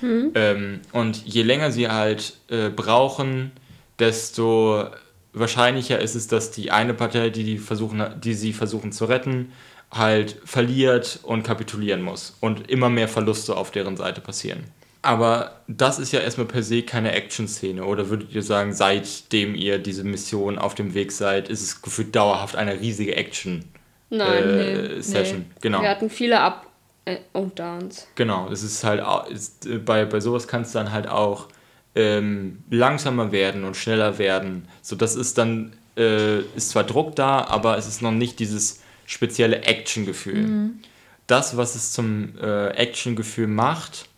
[0.02, 0.32] Mhm.
[0.36, 3.52] Ähm, und je länger sie halt äh, brauchen,
[4.00, 4.86] desto
[5.34, 9.52] wahrscheinlicher ist es, dass die eine Partei, die, die, versuchen, die sie versuchen zu retten,
[9.91, 12.38] halt verliert und kapitulieren muss.
[12.41, 14.65] Und immer mehr Verluste auf deren Seite passieren.
[15.07, 17.85] Aber das ist ja erstmal per se keine Action-Szene.
[17.85, 22.13] Oder würdet ihr sagen, seitdem ihr diese Mission auf dem Weg seid, ist es gefühlt
[22.13, 24.19] dauerhaft eine riesige Action-Session?
[24.19, 25.45] Äh, nee, nee.
[25.61, 25.81] Genau.
[25.81, 26.67] Wir hatten viele Ab
[27.05, 28.05] äh, und Downs.
[28.15, 31.47] Genau, es ist halt, ist, äh, bei, bei sowas kann es dann halt auch
[31.95, 34.67] ähm, langsamer werden und schneller werden.
[34.81, 38.81] So, das ist dann, äh, ist zwar Druck da, aber es ist noch nicht dieses
[39.05, 40.47] spezielle Action-Gefühl.
[40.47, 40.79] Mhm.
[41.27, 44.09] Das, was es zum äh, Action-Gefühl macht,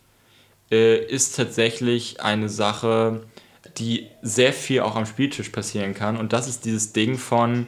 [0.72, 3.24] äh, ist tatsächlich eine Sache,
[3.78, 6.18] die sehr viel auch am Spieltisch passieren kann.
[6.18, 7.68] Und das ist dieses Ding von,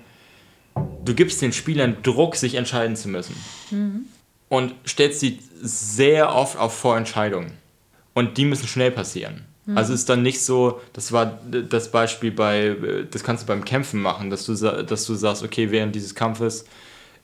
[1.05, 3.35] du gibst den Spielern Druck, sich entscheiden zu müssen.
[3.71, 4.05] Mhm
[4.51, 7.53] und stellst sie sehr oft auf Vorentscheidungen.
[8.13, 9.45] Und die müssen schnell passieren.
[9.65, 9.77] Mhm.
[9.77, 12.75] Also ist dann nicht so, das war das Beispiel bei,
[13.09, 16.65] das kannst du beim Kämpfen machen, dass du, dass du sagst, okay, während dieses Kampfes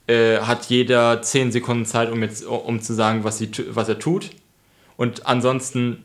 [0.07, 3.99] äh, hat jeder 10 Sekunden Zeit, um, jetzt, um zu sagen, was, sie, was er
[3.99, 4.29] tut.
[4.97, 6.03] Und ansonsten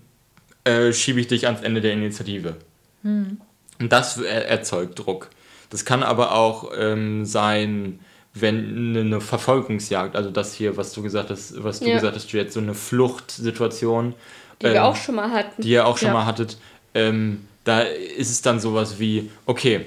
[0.64, 2.57] äh, schiebe ich dich ans Ende der Initiative.
[3.02, 3.40] Mhm.
[3.81, 5.31] Und das erzeugt Druck.
[5.70, 7.98] Das kann aber auch ähm, sein,
[8.35, 11.94] wenn eine Verfolgungsjagd, also das hier, was du gesagt hast, was du ja.
[11.94, 14.14] gesagt hast, jetzt so eine Fluchtsituation,
[14.61, 16.14] die ähm, wir auch schon mal hatten, die ihr auch schon ja.
[16.14, 16.59] mal hattet,
[16.94, 19.87] ähm, da ist es dann sowas wie, okay,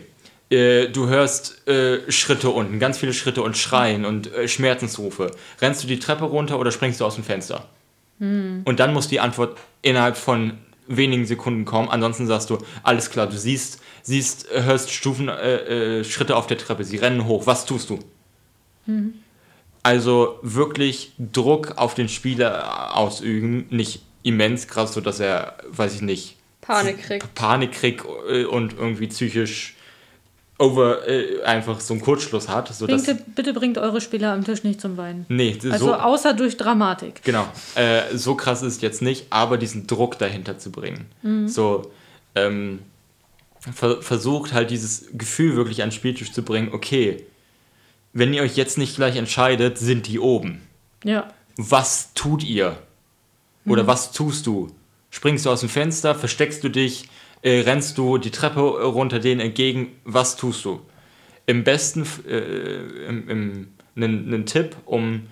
[0.50, 5.32] äh, du hörst äh, Schritte unten, ganz viele Schritte und Schreien und äh, Schmerzensrufe.
[5.62, 7.66] Rennst du die Treppe runter oder springst du aus dem Fenster?
[8.20, 8.62] Hm.
[8.66, 11.90] Und dann muss die Antwort innerhalb von wenigen Sekunden kommen.
[11.90, 16.58] Ansonsten sagst du, alles klar, du siehst, siehst, hörst Stufen, äh, äh, Schritte auf der
[16.58, 17.48] Treppe, sie rennen hoch.
[17.48, 18.00] Was tust du?
[19.84, 26.02] Also wirklich Druck auf den Spieler ausüben, nicht immens krass, so dass er, weiß ich
[26.02, 27.36] nicht, Panik kriegt.
[27.36, 29.75] Panik kriegt äh, und irgendwie psychisch
[30.58, 32.74] over äh, einfach so einen Kurzschluss hat.
[32.74, 35.26] So bringt, dass, bitte bringt eure Spieler am Tisch nicht zum Weinen.
[35.28, 37.24] Nee, also so, außer durch Dramatik.
[37.24, 37.46] Genau.
[37.76, 41.06] Äh, so krass ist es jetzt nicht, aber diesen Druck dahinter zu bringen.
[41.24, 41.48] Mhm.
[41.48, 41.92] So
[42.36, 42.80] ähm,
[43.60, 47.26] ver versucht halt dieses Gefühl wirklich an den Spieltisch zu bringen, okay,
[48.14, 50.62] wenn ihr euch jetzt nicht gleich entscheidet, sind die oben.
[51.04, 51.34] Ja.
[51.58, 52.78] Was tut ihr?
[53.66, 53.88] Oder mhm.
[53.88, 54.72] was tust du?
[55.10, 57.10] Springst du aus dem Fenster, versteckst du dich,
[57.46, 59.92] äh, rennst du die Treppe runter denen entgegen?
[60.04, 60.82] Was tust du?
[61.46, 65.28] Im besten, äh, im, im, einen Tipp, um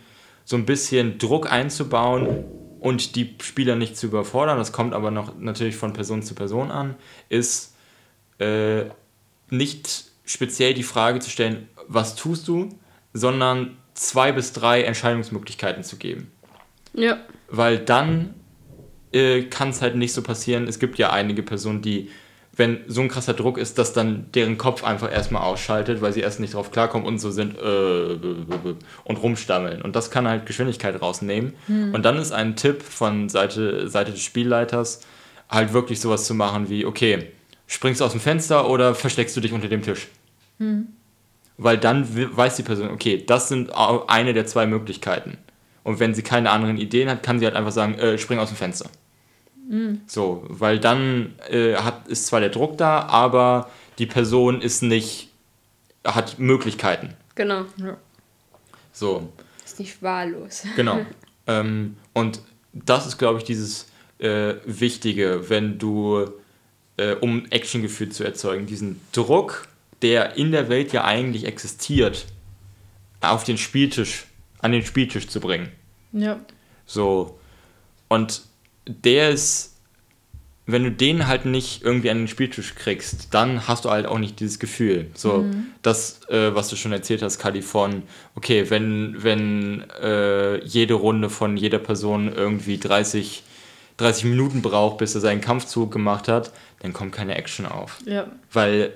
[0.46, 2.46] so ein bisschen Druck einzubauen
[2.80, 6.70] und die Spieler nicht zu überfordern, das kommt aber noch natürlich von Person zu Person
[6.70, 6.96] an,
[7.30, 7.76] ist
[8.38, 8.84] äh,
[9.50, 12.70] nicht speziell die Frage zu stellen, was tust du,
[13.14, 16.32] sondern zwei bis drei Entscheidungsmöglichkeiten zu geben.
[16.94, 17.18] Ja.
[17.50, 18.36] Weil dann
[19.14, 20.68] äh, kann es halt nicht so passieren.
[20.68, 22.10] Es gibt ja einige Personen, die,
[22.56, 26.22] wenn so ein krasser Druck ist, dass dann deren Kopf einfach erstmal ausschaltet, weil sie
[26.22, 28.18] erst nicht drauf klarkommen und so sind äh,
[29.04, 29.82] und rumstammeln.
[29.82, 31.54] Und das kann halt Geschwindigkeit rausnehmen.
[31.68, 31.94] Hm.
[31.94, 35.02] Und dann ist ein Tipp von Seite, Seite des Spielleiters,
[35.50, 37.28] halt wirklich sowas zu machen wie, okay,
[37.68, 40.08] springst du aus dem Fenster oder versteckst du dich unter dem Tisch?
[40.60, 40.88] Hm.
[41.58, 45.38] Weil dann weiß die Person, okay, das sind eine der zwei Möglichkeiten.
[45.84, 48.50] Und wenn sie keine anderen Ideen hat, kann sie halt einfach sagen, äh, spring aus
[48.50, 48.90] dem Fenster.
[49.68, 50.02] Mhm.
[50.08, 55.30] So, weil dann äh, hat, ist zwar der Druck da, aber die Person ist nicht,
[56.06, 57.14] hat Möglichkeiten.
[57.36, 57.66] Genau.
[57.78, 57.98] Ja.
[58.92, 59.32] So.
[59.64, 60.64] Ist nicht wahllos.
[60.76, 61.06] Genau.
[61.48, 62.42] ähm, und
[62.74, 63.88] das ist, glaube ich, dieses
[64.20, 66.30] äh, Wichtige, wenn du,
[66.98, 69.68] äh, um Actiongefühl zu erzeugen, diesen Druck,
[70.02, 72.26] der in der Welt ja eigentlich existiert,
[73.22, 74.26] auf den Spieltisch
[74.64, 75.72] an den Spieltisch zu bringen.
[76.14, 76.40] Ja.
[76.86, 77.38] So.
[78.08, 78.42] Und
[78.88, 79.78] der ist,
[80.66, 84.20] wenn du den halt nicht irgendwie an den Spieltisch kriegst, dann hast du halt auch
[84.20, 85.08] nicht dieses Gefühl.
[85.14, 85.68] So, mhm.
[85.82, 88.04] das, äh, was du schon erzählt hast, Kali, von,
[88.36, 93.44] okay, wenn, wenn äh, jede Runde von jeder Person irgendwie 30,
[93.98, 98.00] 30 Minuten braucht, bis er seinen Kampfzug gemacht hat, dann kommt keine Action auf.
[98.06, 98.28] Ja.
[98.52, 98.94] Weil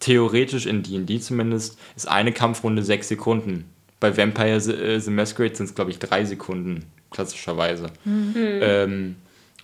[0.00, 3.64] theoretisch in D&D zumindest ist eine Kampfrunde sechs Sekunden
[4.04, 7.90] bei Vampire The, äh, The Masquerade sind es, glaube ich, drei Sekunden, klassischerweise.
[8.04, 8.34] Mhm.
[8.36, 9.16] Ähm,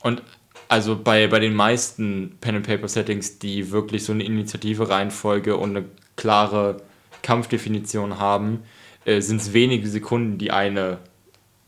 [0.03, 0.23] und
[0.69, 5.87] also bei, bei den meisten Pen-and-Paper-Settings, die wirklich so eine Initiative-Reihenfolge und eine
[6.17, 6.83] klare
[7.23, 8.63] Kampfdefinition haben,
[9.05, 10.99] äh, sind es wenige Sekunden, die eine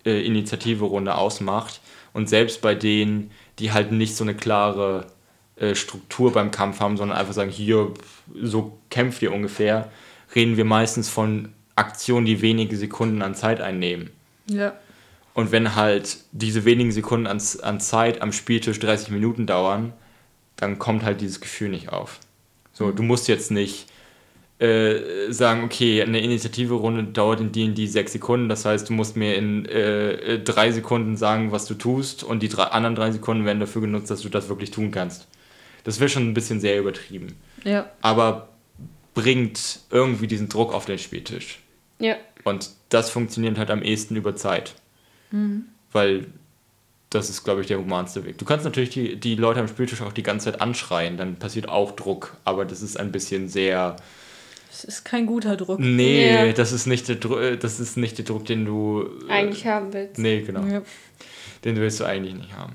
[0.04, 1.80] äh, Initiative-Runde ausmacht.
[2.12, 5.06] Und selbst bei denen, die halt nicht so eine klare
[5.56, 7.92] äh, Struktur beim Kampf haben, sondern einfach sagen, hier,
[8.34, 9.90] so kämpft ihr ungefähr,
[10.34, 14.10] reden wir meistens von Aktionen, die wenige Sekunden an Zeit einnehmen.
[14.46, 14.74] Ja.
[15.34, 19.92] Und wenn halt diese wenigen Sekunden an, an Zeit am Spieltisch 30 Minuten dauern,
[20.56, 22.20] dann kommt halt dieses Gefühl nicht auf.
[22.72, 22.96] So, mhm.
[22.96, 23.86] du musst jetzt nicht
[24.58, 29.34] äh, sagen, okay, eine Initiative-Runde dauert in D&D sechs Sekunden, das heißt, du musst mir
[29.34, 33.58] in äh, drei Sekunden sagen, was du tust und die drei, anderen drei Sekunden werden
[33.60, 35.26] dafür genutzt, dass du das wirklich tun kannst.
[35.84, 37.34] Das wäre schon ein bisschen sehr übertrieben.
[37.64, 37.90] Ja.
[38.02, 38.50] Aber
[39.14, 41.58] bringt irgendwie diesen Druck auf den Spieltisch.
[41.98, 42.16] Ja.
[42.44, 44.74] Und das funktioniert halt am ehesten über Zeit.
[45.32, 45.64] Mhm.
[45.90, 46.26] Weil
[47.10, 48.38] das ist, glaube ich, der humanste Weg.
[48.38, 51.68] Du kannst natürlich die, die Leute am Spieltisch auch die ganze Zeit anschreien, dann passiert
[51.68, 53.96] auch Druck, aber das ist ein bisschen sehr.
[54.70, 55.78] Das ist kein guter Druck.
[55.78, 56.52] Nee, ja.
[56.52, 59.06] das, ist nicht der Druck, das ist nicht der Druck, den du.
[59.28, 60.18] Äh, eigentlich haben willst.
[60.18, 60.64] Nee, genau.
[60.64, 60.82] Ja.
[61.64, 62.72] Den willst du eigentlich nicht haben.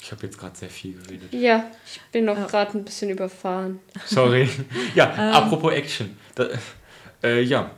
[0.00, 1.32] Ich habe jetzt gerade sehr viel geredet.
[1.32, 2.46] Ja, ich bin noch ja.
[2.46, 3.80] gerade ein bisschen überfahren.
[4.06, 4.48] Sorry.
[4.94, 5.34] Ja, ähm.
[5.34, 6.16] apropos Action.
[6.36, 6.48] Da,
[7.22, 7.70] äh, ja.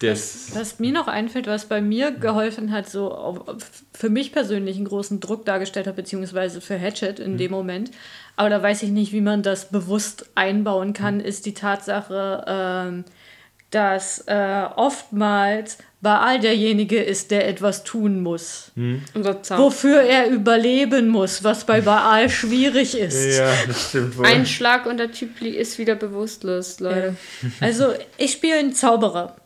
[0.00, 3.46] Das was mir noch einfällt, was bei mir geholfen hat, so
[3.92, 7.38] für mich persönlich einen großen Druck dargestellt hat, beziehungsweise für Hatchet in mhm.
[7.38, 7.90] dem Moment,
[8.36, 11.24] aber da weiß ich nicht, wie man das bewusst einbauen kann, mhm.
[11.24, 13.04] ist die Tatsache, ähm,
[13.70, 18.72] dass äh, oftmals Baal derjenige ist, der etwas tun muss.
[18.74, 19.02] Hm.
[19.14, 23.36] Wofür er überleben muss, was bei Baal schwierig ist.
[23.36, 24.26] Ja, das stimmt wohl.
[24.26, 27.16] Ein Schlag und der Typ ist wieder bewusstlos, Leute.
[27.42, 27.48] Ja.
[27.60, 29.36] Also, ich spiele einen Zauberer.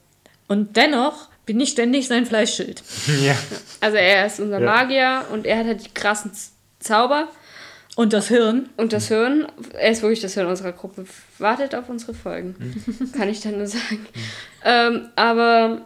[0.49, 2.83] Und dennoch bin ich ständig sein Fleischschild.
[3.23, 3.37] Ja.
[3.81, 4.67] Also, er ist unser ja.
[4.67, 6.33] Magier und er hat halt die krassen
[6.81, 7.29] Zauber.
[7.97, 8.69] Und das Hirn.
[8.77, 9.47] Und das Hirn.
[9.75, 11.07] Er ist wirklich das Hirn unserer Gruppe.
[11.39, 12.57] Wartet auf unsere Folgen.
[12.59, 13.13] Mhm.
[13.17, 14.01] Kann ich dann nur sagen.
[14.15, 14.21] Mhm.
[14.65, 15.83] Ähm, aber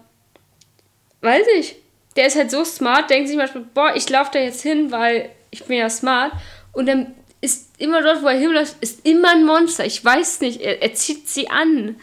[1.21, 1.77] weiß ich.
[2.16, 5.31] Der ist halt so smart, denkt sich manchmal, boah, ich laufe da jetzt hin, weil
[5.51, 6.33] ich bin ja smart.
[6.73, 9.85] Und dann ist immer dort, wo er hinläuft, ist immer ein Monster.
[9.85, 11.97] Ich weiß nicht, er, er zieht sie an.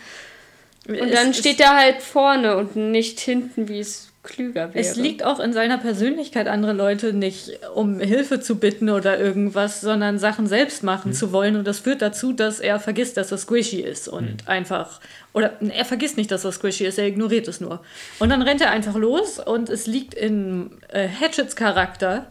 [0.88, 4.80] Und es, dann steht er halt vorne und nicht hinten, wie es klüger wäre.
[4.80, 9.82] Es liegt auch in seiner Persönlichkeit, andere Leute nicht um Hilfe zu bitten oder irgendwas,
[9.82, 11.16] sondern Sachen selbst machen mhm.
[11.16, 11.56] zu wollen.
[11.56, 14.48] Und das führt dazu, dass er vergisst, dass er squishy ist und mhm.
[14.48, 15.00] einfach.
[15.34, 17.82] Oder er vergisst nicht, dass er squishy ist, er ignoriert es nur.
[18.20, 22.28] Und dann rennt er einfach los und es liegt in äh, Hatchets Charakter,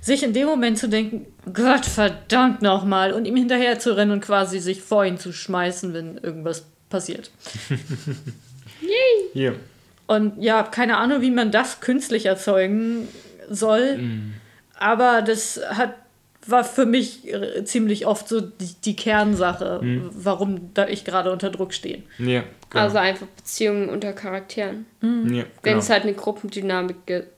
[0.00, 4.20] sich in dem Moment zu denken, Gott verdammt nochmal, und ihm hinterher zu rennen und
[4.20, 7.30] quasi sich vor ihn zu schmeißen, wenn irgendwas passiert.
[8.80, 9.34] Yay!
[9.34, 9.54] Yeah.
[10.06, 13.08] Und ja, keine Ahnung, wie man das künstlich erzeugen
[13.50, 13.98] soll.
[13.98, 14.34] Mm.
[14.74, 15.94] Aber das hat,
[16.46, 17.22] war für mich
[17.64, 20.10] ziemlich oft so die, die Kernsache, mm.
[20.12, 22.02] warum da ich gerade unter Druck stehe.
[22.18, 22.84] Ja, genau.
[22.84, 24.86] Also einfach Beziehungen unter Charakteren.
[25.02, 25.34] Mm.
[25.34, 25.46] Ja, genau.
[25.62, 27.28] Wenn es halt eine Gruppendynamik gibt,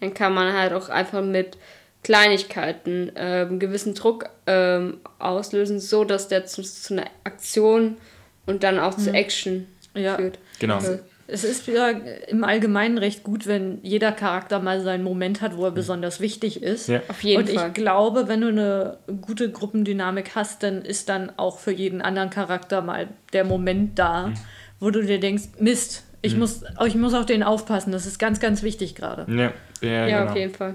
[0.00, 1.56] dann kann man halt auch einfach mit
[2.02, 7.98] Kleinigkeiten äh, einen gewissen Druck ähm, auslösen, so dass der zu, zu, einer Aktion
[8.46, 9.14] und dann auch zu mhm.
[9.14, 10.16] Action ja.
[10.16, 10.38] führt.
[10.58, 10.76] Genau.
[10.76, 10.98] Also
[11.32, 11.94] es ist wieder
[12.28, 16.62] im Allgemeinen recht gut, wenn jeder Charakter mal seinen Moment hat, wo er besonders wichtig
[16.62, 16.88] ist.
[16.88, 17.02] Ja.
[17.08, 17.68] Auf jeden Und Fall.
[17.68, 22.30] ich glaube, wenn du eine gute Gruppendynamik hast, dann ist dann auch für jeden anderen
[22.30, 24.34] Charakter mal der Moment da, Mhm.
[24.80, 27.92] wo du dir denkst, Mist, ich, muss, ich muss auf den aufpassen.
[27.92, 29.26] Das ist ganz, ganz wichtig gerade.
[29.32, 29.52] Ja,
[29.88, 30.30] ja, Ja, genau.
[30.32, 30.74] auf jeden Fall.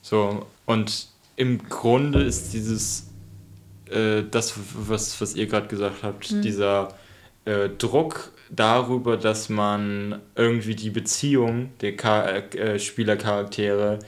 [0.00, 3.08] So, und im Grunde ist dieses,
[3.92, 6.94] äh, das, was, was ihr gerade gesagt habt, dieser
[7.44, 13.98] äh, Druck darüber, dass man irgendwie die Beziehung der Ka äh, Spielercharaktere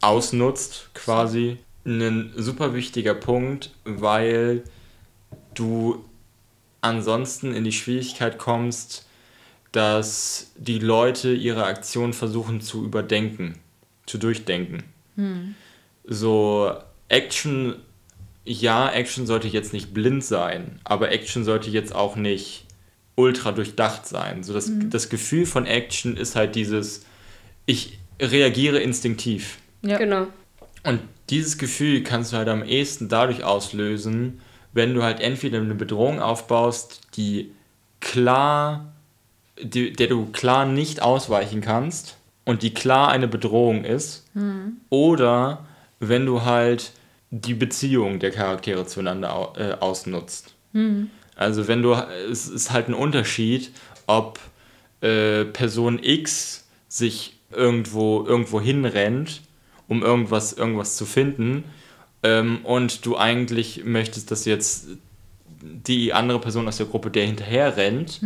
[0.00, 4.64] ausnutzt, quasi, ein super wichtiger Punkt, weil
[5.54, 6.04] du
[6.80, 9.06] ansonsten in die Schwierigkeit kommst,
[9.72, 13.58] dass die Leute ihre Aktion versuchen zu überdenken,
[14.06, 14.84] zu durchdenken.
[16.04, 16.72] So,
[17.08, 17.76] Action,
[18.44, 22.66] ja, Action sollte jetzt nicht blind sein, aber Action sollte jetzt auch nicht
[23.16, 24.42] ultra durchdacht sein.
[24.42, 27.04] So, das, das Gefühl von Action ist halt dieses,
[27.64, 29.58] ich reagiere instinktiv.
[29.82, 29.98] Ja.
[29.98, 30.26] Genau.
[30.82, 34.40] Und dieses Gefühl kannst du halt am ehesten dadurch auslösen,
[34.72, 37.52] wenn du halt entweder eine Bedrohung aufbaust, die
[38.00, 38.92] klar,
[39.60, 44.26] die, der du klar nicht ausweichen kannst und die klar eine Bedrohung ist,
[44.90, 45.64] oder
[46.00, 46.92] wenn du halt
[47.42, 50.54] die Beziehung der Charaktere zueinander au- äh, ausnutzt.
[51.36, 51.94] Also wenn du,
[52.30, 53.70] es ist halt ein Unterschied,
[54.06, 54.38] ob
[55.00, 59.42] äh, Person X sich irgendwo, irgendwo hinrennt,
[59.88, 61.64] um irgendwas, irgendwas zu finden,
[62.22, 64.86] ähm, und du eigentlich möchtest, dass jetzt
[65.60, 68.20] die andere Person aus der Gruppe der hinterher rennt,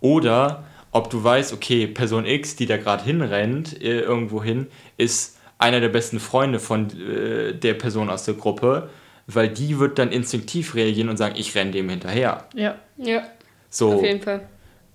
[0.00, 5.38] oder ob du weißt, okay, Person X, die da gerade hinrennt, äh, irgendwo hin, ist
[5.64, 8.90] einer der besten Freunde von äh, der Person aus der Gruppe,
[9.26, 12.46] weil die wird dann instinktiv reagieren und sagen, ich renne dem hinterher.
[12.54, 12.76] Ja.
[12.96, 13.22] Ja,
[13.70, 14.42] So, auf jeden Fall.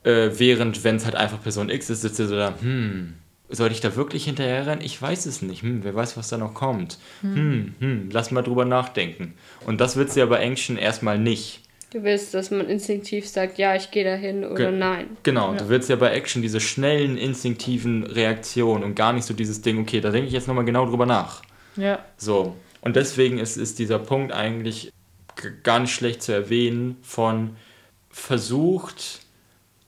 [0.03, 3.15] äh, während, wenn es halt einfach Person X ist, sitzt er so da, hm,
[3.49, 4.81] soll ich da wirklich hinterher rennen?
[4.81, 5.63] Ich weiß es nicht.
[5.63, 6.99] Hm, wer weiß, was da noch kommt.
[7.21, 9.33] Hm, hm, lass mal drüber nachdenken.
[9.65, 11.61] Und das wird sie ja bei Action erstmal nicht.
[11.91, 15.17] Du willst, dass man instinktiv sagt, ja, ich gehe dahin oder Ge- nein.
[15.23, 19.61] Genau, du willst ja bei Action diese schnellen, instinktiven Reaktionen und gar nicht so dieses
[19.61, 21.41] Ding, okay, da denke ich jetzt nochmal genau drüber nach.
[21.75, 21.99] Ja.
[22.17, 22.55] So.
[22.81, 24.91] Und deswegen ist, ist dieser Punkt eigentlich
[25.63, 27.55] gar nicht schlecht zu erwähnen von
[28.09, 29.21] versucht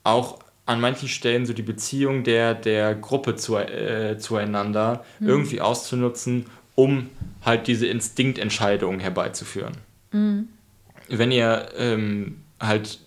[0.03, 6.45] auch an manchen Stellen so die Beziehung der, der Gruppe zu, äh, zueinander irgendwie auszunutzen,
[6.75, 7.09] um
[7.45, 9.73] halt diese Instinktentscheidungen herbeizuführen.
[11.17, 12.99] Wenn ihr ähm, halt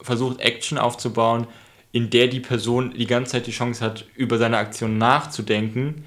[0.00, 1.46] versucht, Action aufzubauen,
[1.92, 6.04] in der die Person die ganze Zeit die Chance hat, über seine Aktion nachzudenken,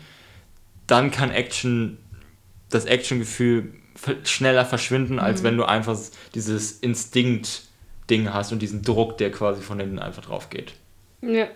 [0.88, 1.98] dann kann Action,
[2.70, 3.74] das Action-Gefühl
[4.24, 5.98] schneller verschwinden, als wenn du einfach
[6.34, 10.74] dieses Instinkt-Ding hast und diesen Druck, der quasi von hinten einfach drauf geht.
[11.22, 11.48] Ja,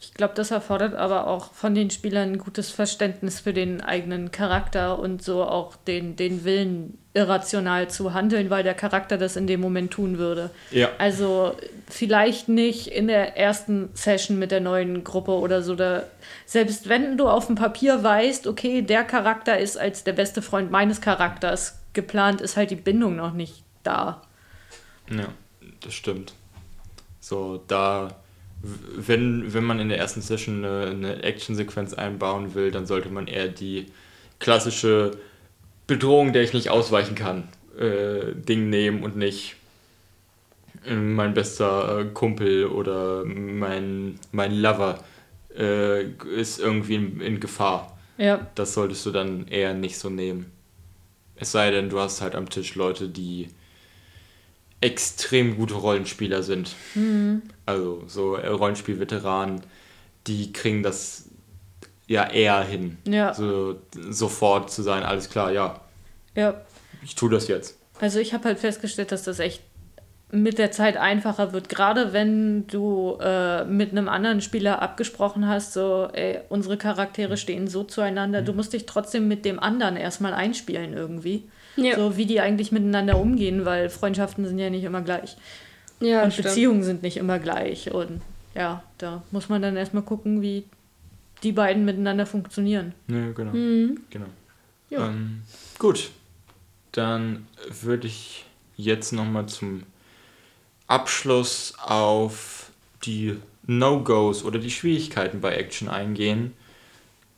[0.00, 4.32] Ich glaube, das erfordert aber auch von den Spielern ein gutes Verständnis für den eigenen
[4.32, 9.46] Charakter und so auch den, den Willen, irrational zu handeln, weil der Charakter das in
[9.46, 10.50] dem Moment tun würde.
[10.70, 10.90] Ja.
[10.98, 11.54] Also
[11.88, 15.74] vielleicht nicht in der ersten Session mit der neuen Gruppe oder so.
[15.74, 16.04] Da,
[16.46, 20.70] selbst wenn du auf dem Papier weißt, okay, der Charakter ist als der beste Freund
[20.70, 24.22] meines Charakters geplant, ist halt die Bindung noch nicht da.
[25.10, 25.28] Ja,
[25.80, 26.32] das stimmt.
[27.20, 28.16] So, da,
[28.62, 33.26] wenn, wenn man in der ersten Session eine, eine Action-Sequenz einbauen will, dann sollte man
[33.26, 33.86] eher die
[34.38, 35.12] klassische
[35.92, 39.56] Bedrohung, der ich nicht ausweichen kann, äh, Ding nehmen und nicht
[40.86, 45.04] äh, mein bester äh, Kumpel oder mein, mein Lover
[45.54, 47.98] äh, ist irgendwie in, in Gefahr.
[48.16, 50.50] Ja, Das solltest du dann eher nicht so nehmen.
[51.36, 53.48] Es sei denn, du hast halt am Tisch Leute, die
[54.80, 56.74] extrem gute Rollenspieler sind.
[57.66, 59.60] Also so äh, Rollenspielveteranen,
[60.26, 61.26] die kriegen das
[62.06, 62.96] ja eher hin.
[63.06, 63.76] ja, So
[64.10, 65.80] sofort zu sein, alles klar, ja,
[66.34, 66.60] ja.
[67.02, 67.78] ich tue das jetzt.
[68.00, 69.62] Also ich habe halt festgestellt, dass das echt
[70.32, 75.74] mit der Zeit einfacher wird, gerade wenn du äh, mit einem anderen Spieler abgesprochen hast,
[75.74, 80.32] so, ey, unsere Charaktere stehen so zueinander, du musst dich trotzdem mit dem anderen erstmal
[80.32, 81.44] einspielen irgendwie.
[81.76, 81.96] Ja.
[81.96, 85.36] So wie die eigentlich miteinander umgehen, weil Freundschaften sind ja nicht immer gleich.
[86.00, 86.48] ja und stimmt.
[86.48, 87.92] Beziehungen sind nicht immer gleich.
[87.92, 88.22] Und
[88.54, 90.64] ja, da muss man dann erstmal gucken, wie
[91.42, 92.94] die beiden miteinander funktionieren.
[93.08, 93.52] Ja, genau.
[93.52, 94.00] Mhm.
[94.08, 94.26] genau.
[94.88, 95.08] Ja.
[95.08, 95.42] Ähm,
[95.78, 96.10] gut,
[96.92, 98.44] dann würde ich
[98.76, 99.84] jetzt nochmal zum
[100.86, 102.70] Abschluss auf
[103.04, 103.36] die
[103.66, 106.52] No-Gos oder die Schwierigkeiten bei Action eingehen.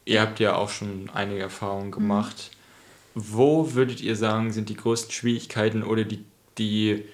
[0.05, 2.50] Ihr habt ja auch schon einige Erfahrungen gemacht.
[3.14, 6.24] Wo würdet ihr sagen, sind die größten Schwierigkeiten oder die,
[6.59, 7.05] die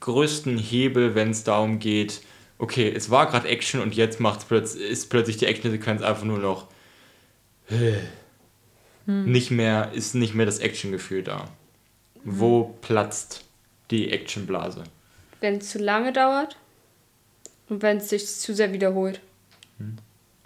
[0.00, 2.22] größten Hebel, wenn es darum geht,
[2.58, 6.38] okay, es war gerade Action und jetzt macht's plötz ist plötzlich die Actionsequenz einfach nur
[6.38, 6.68] noch
[9.06, 9.30] hm.
[9.30, 11.48] nicht mehr, ist nicht mehr das Actiongefühl da.
[12.30, 13.44] Wo platzt
[13.90, 14.84] die Actionblase?
[15.40, 16.56] Wenn es zu lange dauert
[17.68, 19.20] und wenn es sich zu sehr wiederholt.
[19.78, 19.96] Hm.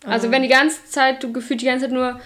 [0.05, 2.21] Also wenn die ganze Zeit, du gefühlt die ganze Zeit nur,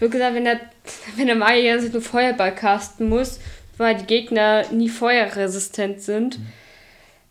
[0.00, 0.60] wie gesagt, wenn der,
[1.16, 3.38] wenn der Magier die ganze Zeit nur Feuerball casten muss,
[3.76, 6.46] weil die Gegner nie feuerresistent sind, hm.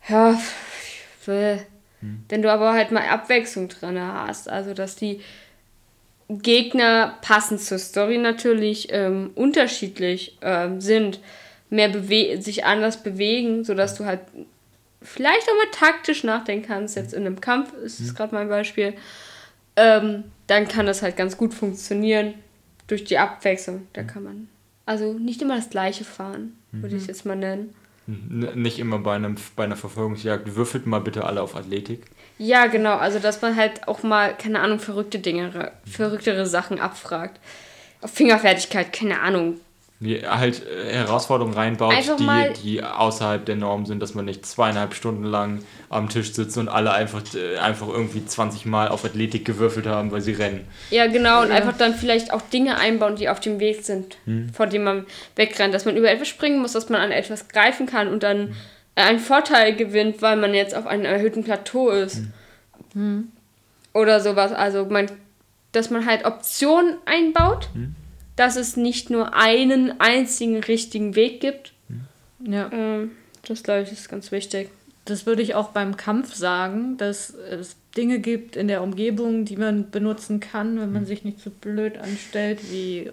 [0.08, 0.40] ja,
[1.26, 2.24] hm.
[2.28, 5.20] wenn du aber halt mal Abwechslung drin hast, also dass die
[6.30, 11.20] Gegner passend zur Story natürlich ähm, unterschiedlich ähm, sind,
[11.70, 14.20] mehr bewe sich anders bewegen, sodass du halt
[15.02, 16.96] vielleicht auch mal taktisch nachdenken kannst.
[16.96, 18.14] Jetzt in einem Kampf ist es mhm.
[18.16, 18.94] gerade mein Beispiel.
[19.76, 22.34] Ähm, dann kann das halt ganz gut funktionieren
[22.86, 23.86] durch die Abwechslung.
[23.92, 24.48] Da kann man
[24.88, 27.08] also nicht immer das gleiche fahren, würde ich es mhm.
[27.08, 27.74] jetzt mal nennen.
[28.06, 30.56] Nicht immer bei, einem, bei einer Verfolgungsjagd.
[30.56, 32.06] Würfelt mal bitte alle auf Athletik.
[32.38, 32.96] Ja, genau.
[32.96, 37.38] Also, dass man halt auch mal, keine Ahnung, verrückte Dinge, verrücktere Sachen abfragt.
[38.00, 39.60] Auf Fingerfertigkeit, keine Ahnung.
[40.00, 44.94] Wie halt äh, Herausforderungen reinbaut, die, die außerhalb der Norm sind, dass man nicht zweieinhalb
[44.94, 49.44] Stunden lang am Tisch sitzt und alle einfach, äh, einfach irgendwie 20 Mal auf Athletik
[49.44, 50.68] gewürfelt haben, weil sie rennen.
[50.90, 51.56] Ja, genau, und ja.
[51.56, 54.50] einfach dann vielleicht auch Dinge einbauen, die auf dem Weg sind, hm.
[54.52, 55.74] vor denen man wegrennt.
[55.74, 58.54] Dass man über etwas springen muss, dass man an etwas greifen kann und dann hm.
[58.94, 62.18] einen Vorteil gewinnt, weil man jetzt auf einem erhöhten Plateau ist.
[62.18, 62.32] Hm.
[62.92, 63.28] hm.
[63.94, 64.52] Oder sowas.
[64.52, 65.10] Also man,
[65.72, 67.68] dass man halt Optionen einbaut.
[67.72, 67.96] Hm
[68.38, 71.72] dass es nicht nur einen einzigen richtigen Weg gibt.
[72.44, 72.70] Ja.
[72.72, 73.12] Ähm,
[73.46, 74.70] das glaube ich ist ganz wichtig.
[75.04, 79.56] Das würde ich auch beim Kampf sagen, dass es Dinge gibt in der Umgebung, die
[79.56, 83.10] man benutzen kann, wenn man sich nicht so blöd anstellt wie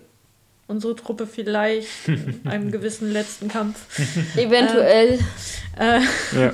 [0.68, 3.80] unsere Truppe vielleicht in einem gewissen letzten Kampf.
[4.36, 5.20] Eventuell.
[5.80, 6.02] Äh, äh,
[6.40, 6.54] ja.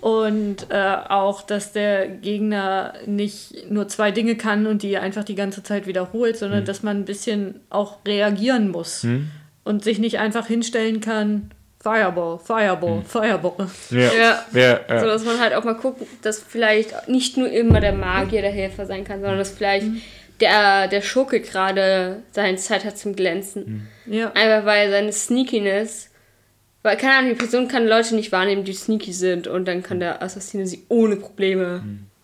[0.00, 5.34] Und äh, auch, dass der Gegner nicht nur zwei Dinge kann und die einfach die
[5.34, 6.64] ganze Zeit wiederholt, sondern mhm.
[6.66, 9.30] dass man ein bisschen auch reagieren muss mhm.
[9.64, 13.04] und sich nicht einfach hinstellen kann, Fireball, Fireball, mhm.
[13.04, 13.68] Fireball.
[13.90, 13.98] Ja.
[13.98, 14.44] Ja.
[14.52, 14.80] ja.
[14.88, 15.00] ja.
[15.00, 18.50] So dass man halt auch mal guckt, dass vielleicht nicht nur immer der Magier der
[18.50, 20.00] Helfer sein kann, sondern dass vielleicht mhm.
[20.40, 23.88] der, der Schurke gerade seine Zeit hat zum Glänzen.
[24.06, 24.12] Mhm.
[24.12, 24.32] Ja.
[24.32, 26.07] Einfach weil seine Sneakiness
[26.82, 30.00] weil, keine Ahnung, die Person kann Leute nicht wahrnehmen, die sneaky sind und dann kann
[30.00, 31.82] der Assassine sie ohne Probleme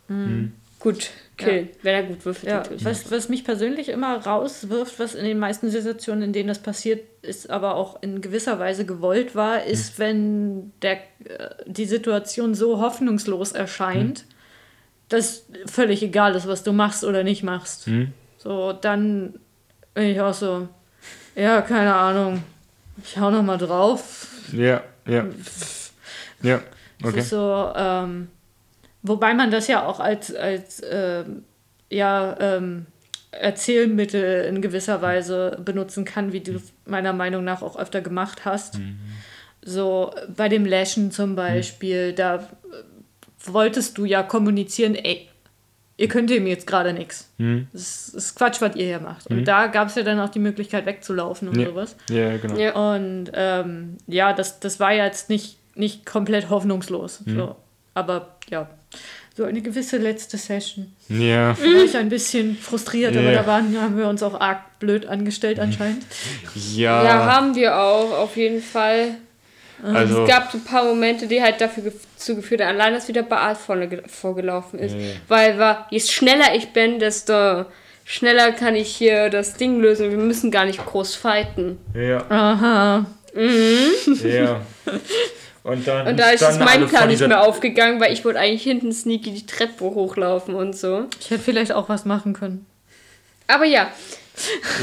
[0.08, 0.16] mhm.
[0.16, 0.52] mhm.
[0.78, 1.74] gut killen, ja.
[1.82, 2.50] wenn er gut würfelt.
[2.50, 2.62] Ja.
[2.84, 7.02] Was, was mich persönlich immer rauswirft, was in den meisten Situationen, in denen das passiert
[7.22, 10.02] ist, aber auch in gewisser Weise gewollt war, ist, mhm.
[10.02, 14.34] wenn der, äh, die Situation so hoffnungslos erscheint, mhm.
[15.08, 17.88] dass völlig egal ist, was du machst oder nicht machst.
[17.88, 18.12] Mhm.
[18.38, 19.34] So, dann
[19.94, 20.68] bin ich auch so,
[21.34, 22.44] ja, keine Ahnung,
[23.02, 25.26] ich hau noch mal drauf ja, ja.
[26.42, 26.60] Ja,
[27.02, 27.20] okay.
[27.22, 28.28] so, ähm,
[29.02, 31.44] wobei man das ja auch als, als ähm,
[31.90, 32.86] ja, ähm,
[33.30, 38.44] Erzählmittel in gewisser Weise benutzen kann, wie du es meiner Meinung nach auch öfter gemacht
[38.44, 38.78] hast.
[38.78, 38.98] Mhm.
[39.62, 42.16] So bei dem Lashen zum Beispiel, mhm.
[42.16, 42.48] da
[43.44, 45.28] wolltest du ja kommunizieren, ey,
[45.96, 47.30] ihr könnt ihm jetzt gerade nichts.
[47.38, 47.68] Mhm.
[47.72, 49.26] Das ist Quatsch, was ihr hier macht.
[49.28, 49.44] Und mhm.
[49.44, 51.68] da gab es ja dann auch die Möglichkeit wegzulaufen und ja.
[51.68, 51.96] sowas.
[52.10, 52.56] Ja, genau.
[52.56, 52.94] Ja.
[52.94, 57.20] Und ähm, ja, das, das war jetzt nicht, nicht komplett hoffnungslos.
[57.24, 57.36] Mhm.
[57.36, 57.56] So.
[57.94, 58.68] Aber ja,
[59.36, 60.92] so eine gewisse letzte Session.
[61.08, 61.52] Ja.
[61.52, 63.20] Da war ich ein bisschen frustriert, ja.
[63.20, 66.04] aber da waren, haben wir uns auch arg blöd angestellt anscheinend.
[66.74, 67.04] Ja.
[67.04, 69.16] Ja, haben wir auch, auf jeden Fall.
[69.84, 73.08] Also, es gab so ein paar Momente, die halt dafür dazu geführt haben, allein, dass
[73.08, 74.94] wieder Baal vorne vorgelaufen ist.
[74.94, 75.16] Nee.
[75.28, 77.66] Weil war, je schneller ich bin, desto
[78.04, 80.10] schneller kann ich hier das Ding lösen.
[80.10, 81.78] Wir müssen gar nicht groß fighten.
[81.94, 82.24] Ja.
[82.30, 83.06] Aha.
[83.34, 84.18] Mhm.
[84.24, 84.62] Ja.
[85.64, 86.06] Und dann.
[86.06, 89.32] Und da ist dann mein Plan nicht mehr aufgegangen, weil ich wollte eigentlich hinten sneaky
[89.32, 91.06] die Treppe hochlaufen und so.
[91.18, 92.66] Ich hätte vielleicht auch was machen können.
[93.46, 93.90] Aber ja,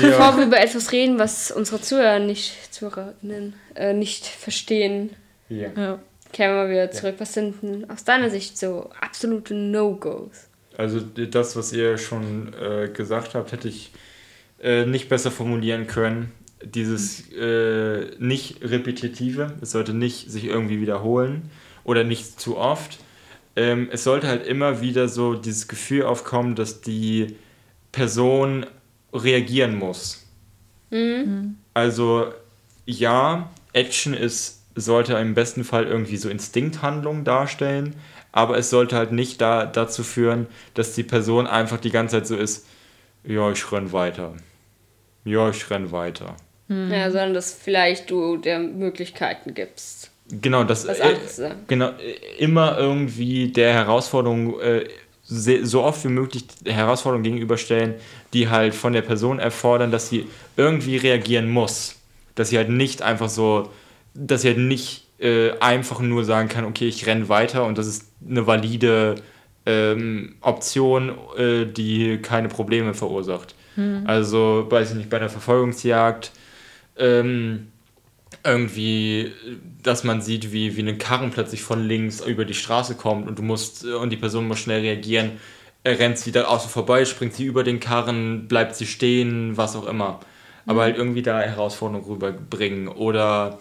[0.01, 0.09] ja.
[0.09, 5.11] Bevor wir über etwas reden, was unsere Zuhörer nicht, Zuhörerinnen, äh, nicht verstehen,
[5.49, 5.69] ja.
[5.75, 5.99] ja.
[6.31, 7.15] kehren wir mal wieder zurück.
[7.15, 7.19] Ja.
[7.21, 10.47] Was sind denn aus deiner Sicht so absolute No-Gos?
[10.77, 13.91] Also das, was ihr schon äh, gesagt habt, hätte ich
[14.61, 16.31] äh, nicht besser formulieren können.
[16.63, 21.49] Dieses äh, nicht repetitive, es sollte nicht sich irgendwie wiederholen
[21.83, 22.99] oder nicht zu oft.
[23.55, 27.35] Ähm, es sollte halt immer wieder so dieses Gefühl aufkommen, dass die
[27.91, 28.65] Person
[29.13, 30.25] reagieren muss.
[30.89, 31.57] Mhm.
[31.73, 32.33] Also
[32.85, 37.95] ja, Action ist, sollte im besten Fall irgendwie so Instinkthandlungen darstellen,
[38.31, 42.27] aber es sollte halt nicht da, dazu führen, dass die Person einfach die ganze Zeit
[42.27, 42.65] so ist,
[43.23, 44.33] ja, ich renn weiter.
[45.25, 46.35] Ja, ich renn weiter.
[46.67, 46.91] Mhm.
[46.91, 50.11] Ja, sondern dass vielleicht du der Möglichkeiten gibst.
[50.29, 50.99] Genau, das Was
[51.39, 54.87] äh, genau äh, immer irgendwie der Herausforderung äh,
[55.31, 57.95] so oft wie möglich Herausforderungen gegenüberstellen,
[58.33, 60.27] die halt von der Person erfordern, dass sie
[60.57, 61.95] irgendwie reagieren muss.
[62.35, 63.69] Dass sie halt nicht einfach so,
[64.13, 67.87] dass sie halt nicht äh, einfach nur sagen kann, okay, ich renne weiter und das
[67.87, 69.15] ist eine valide
[69.65, 73.55] ähm, Option, äh, die keine Probleme verursacht.
[73.75, 74.03] Hm.
[74.05, 76.31] Also, weiß ich nicht, bei der Verfolgungsjagd
[76.97, 77.67] ähm,
[78.43, 79.31] irgendwie,
[79.83, 83.37] dass man sieht, wie, wie ein Karren plötzlich von links über die Straße kommt und
[83.37, 85.33] du musst, und die Person muss schnell reagieren,
[85.83, 89.75] er rennt sie da außen vorbei, springt sie über den Karren, bleibt sie stehen, was
[89.75, 90.19] auch immer.
[90.65, 90.85] Aber mhm.
[90.85, 92.87] halt irgendwie da Herausforderungen rüberbringen.
[92.87, 93.59] Oder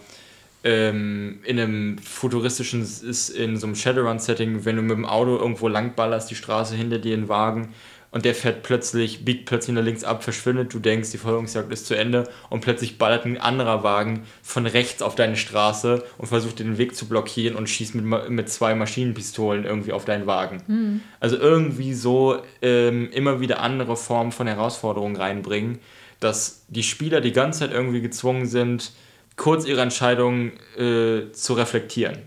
[0.63, 5.67] ähm, in einem futuristischen, ist in so einem Shadowrun-Setting, wenn du mit dem Auto irgendwo
[5.67, 7.73] langballerst, die Straße hinter dir in Wagen
[8.11, 11.85] und der fährt plötzlich, biegt plötzlich nach links ab, verschwindet, du denkst, die Verfolgungsjagd ist
[11.85, 16.59] zu Ende und plötzlich ballert ein anderer Wagen von rechts auf deine Straße und versucht
[16.59, 20.61] den Weg zu blockieren und schießt mit, mit zwei Maschinenpistolen irgendwie auf deinen Wagen.
[20.67, 21.01] Mhm.
[21.21, 25.79] Also irgendwie so ähm, immer wieder andere Formen von Herausforderungen reinbringen,
[26.19, 28.91] dass die Spieler die ganze Zeit irgendwie gezwungen sind,
[29.37, 32.17] kurz ihre Entscheidung äh, zu reflektieren.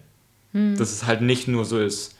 [0.53, 0.79] Mhm.
[0.79, 2.17] Dass es halt nicht nur so ist,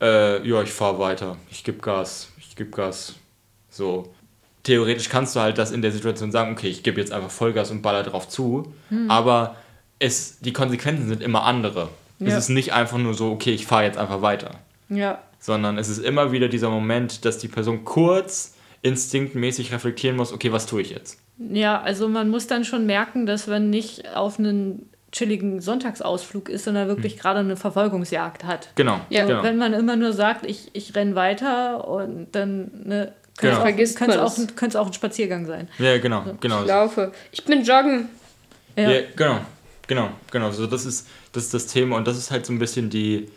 [0.00, 3.14] äh, ja, ich fahre weiter, ich gebe Gas, ich gebe Gas.
[3.68, 4.14] So.
[4.62, 7.72] Theoretisch kannst du halt das in der Situation sagen, okay, ich gebe jetzt einfach Vollgas
[7.72, 9.10] und baller drauf zu, hm.
[9.10, 9.56] aber
[9.98, 11.88] es, die Konsequenzen sind immer andere.
[12.20, 12.28] Ja.
[12.28, 14.60] Es ist nicht einfach nur so, okay, ich fahre jetzt einfach weiter.
[14.88, 15.20] Ja.
[15.40, 20.52] Sondern es ist immer wieder dieser Moment, dass die Person kurz instinktmäßig reflektieren muss, okay,
[20.52, 21.18] was tue ich jetzt?
[21.38, 26.64] Ja, also man muss dann schon merken, dass man nicht auf einen chilligen Sonntagsausflug ist,
[26.64, 27.20] sondern wirklich hm.
[27.20, 28.68] gerade eine Verfolgungsjagd hat.
[28.74, 29.00] Genau.
[29.10, 29.42] Ja, genau.
[29.42, 33.60] wenn man immer nur sagt, ich, ich renne weiter und dann ne, genau.
[33.60, 35.68] vergisst könnte es auch, könnte auch ein Spaziergang sein.
[35.78, 36.36] Ja, genau, so.
[36.40, 36.62] genau.
[36.62, 37.12] Ich laufe.
[37.30, 38.08] Ich bin joggen.
[38.76, 39.40] Ja, ja genau,
[39.86, 40.50] genau, genau.
[40.50, 43.30] So, das ist, das ist das Thema und das ist halt so ein bisschen die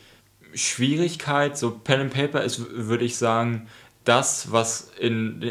[0.55, 1.57] Schwierigkeit.
[1.57, 3.67] So Pen and Paper ist, würde ich sagen,
[4.03, 5.43] das, was in,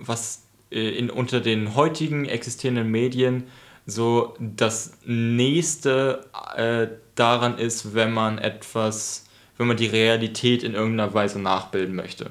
[0.00, 3.44] was in unter den heutigen existierenden Medien
[3.86, 6.26] so das nächste
[6.56, 9.26] äh, daran ist, wenn man etwas,
[9.56, 12.30] wenn man die Realität in irgendeiner Weise nachbilden möchte.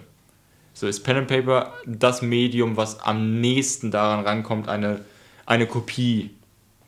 [0.73, 5.03] So ist Pen and Paper das Medium, was am nächsten daran rankommt, eine,
[5.45, 6.31] eine Kopie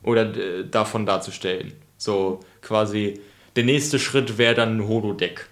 [0.04, 1.74] oder äh, davon darzustellen.
[1.98, 3.20] So quasi
[3.56, 5.48] der nächste Schritt wäre dann ein Holodeck.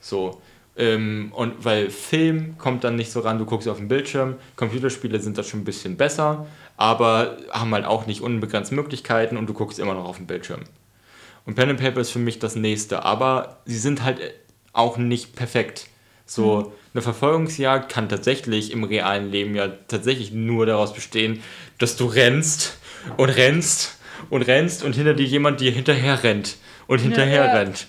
[0.00, 0.40] So.
[0.82, 5.20] Ähm, und weil Film kommt dann nicht so ran, du guckst auf den Bildschirm, Computerspiele
[5.20, 9.54] sind da schon ein bisschen besser, aber haben halt auch nicht unbegrenzt Möglichkeiten und du
[9.54, 10.62] guckst immer noch auf den Bildschirm.
[11.46, 14.18] Und Pen and Paper ist für mich das nächste, aber sie sind halt
[14.72, 15.86] auch nicht perfekt.
[16.26, 16.66] So, mhm.
[16.94, 21.44] eine Verfolgungsjagd kann tatsächlich im realen Leben ja tatsächlich nur daraus bestehen,
[21.78, 22.76] dass du rennst
[23.16, 23.98] und rennst
[24.30, 26.56] und rennst und hinter dir jemand dir hinterher rennt
[26.88, 27.52] und hinterher ja, ja.
[27.52, 27.86] rennt.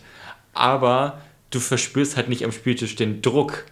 [0.54, 1.22] Aber
[1.54, 3.66] du verspürst halt nicht am Spieltisch den Druck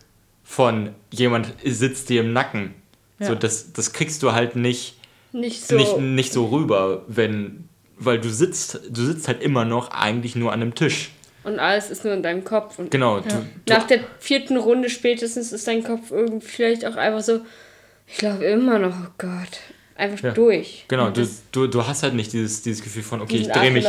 [0.43, 2.73] von jemand sitzt dir im Nacken.
[3.19, 3.27] Ja.
[3.27, 4.95] So, das, das kriegst du halt nicht
[5.32, 9.91] nicht so, nicht, nicht so rüber, wenn, weil du sitzt, du sitzt halt immer noch
[9.91, 11.11] eigentlich nur an einem Tisch.
[11.43, 12.77] Und alles ist nur in deinem Kopf.
[12.77, 13.19] Und genau.
[13.19, 13.23] Ja.
[13.65, 17.41] Du, Nach der vierten Runde spätestens ist dein Kopf irgendwie vielleicht auch einfach so,
[18.07, 19.57] ich glaube immer noch, oh Gott
[20.02, 20.32] einfach ja.
[20.32, 20.86] durch.
[20.88, 23.86] Genau, du, du, du hast halt nicht dieses, dieses Gefühl von, okay, ich drehe mich.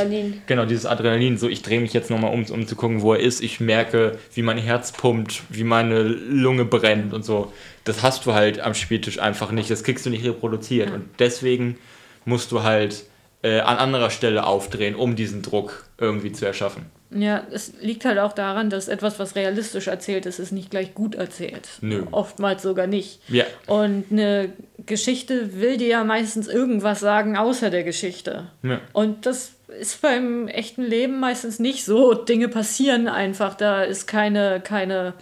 [0.46, 3.20] Genau, dieses Adrenalin, so ich drehe mich jetzt nochmal um, um zu gucken, wo er
[3.20, 3.42] ist.
[3.42, 7.52] Ich merke, wie mein Herz pumpt, wie meine Lunge brennt und so.
[7.84, 9.70] Das hast du halt am Spieltisch einfach nicht.
[9.70, 10.90] Das kriegst du nicht reproduziert.
[10.90, 10.94] Ja.
[10.94, 11.78] Und deswegen
[12.24, 13.04] musst du halt
[13.42, 16.86] äh, an anderer Stelle aufdrehen, um diesen Druck irgendwie zu erschaffen.
[17.14, 20.94] Ja, es liegt halt auch daran, dass etwas, was realistisch erzählt ist, ist nicht gleich
[20.94, 21.68] gut erzählt.
[21.82, 22.04] Nö.
[22.10, 23.20] Oftmals sogar nicht.
[23.28, 23.44] Ja.
[23.66, 24.52] Und eine
[24.86, 28.48] Geschichte will dir ja meistens irgendwas sagen außer der Geschichte.
[28.62, 28.80] Ja.
[28.92, 32.14] Und das ist beim echten Leben meistens nicht so.
[32.14, 33.54] Dinge passieren einfach.
[33.54, 35.14] Da ist keine, keine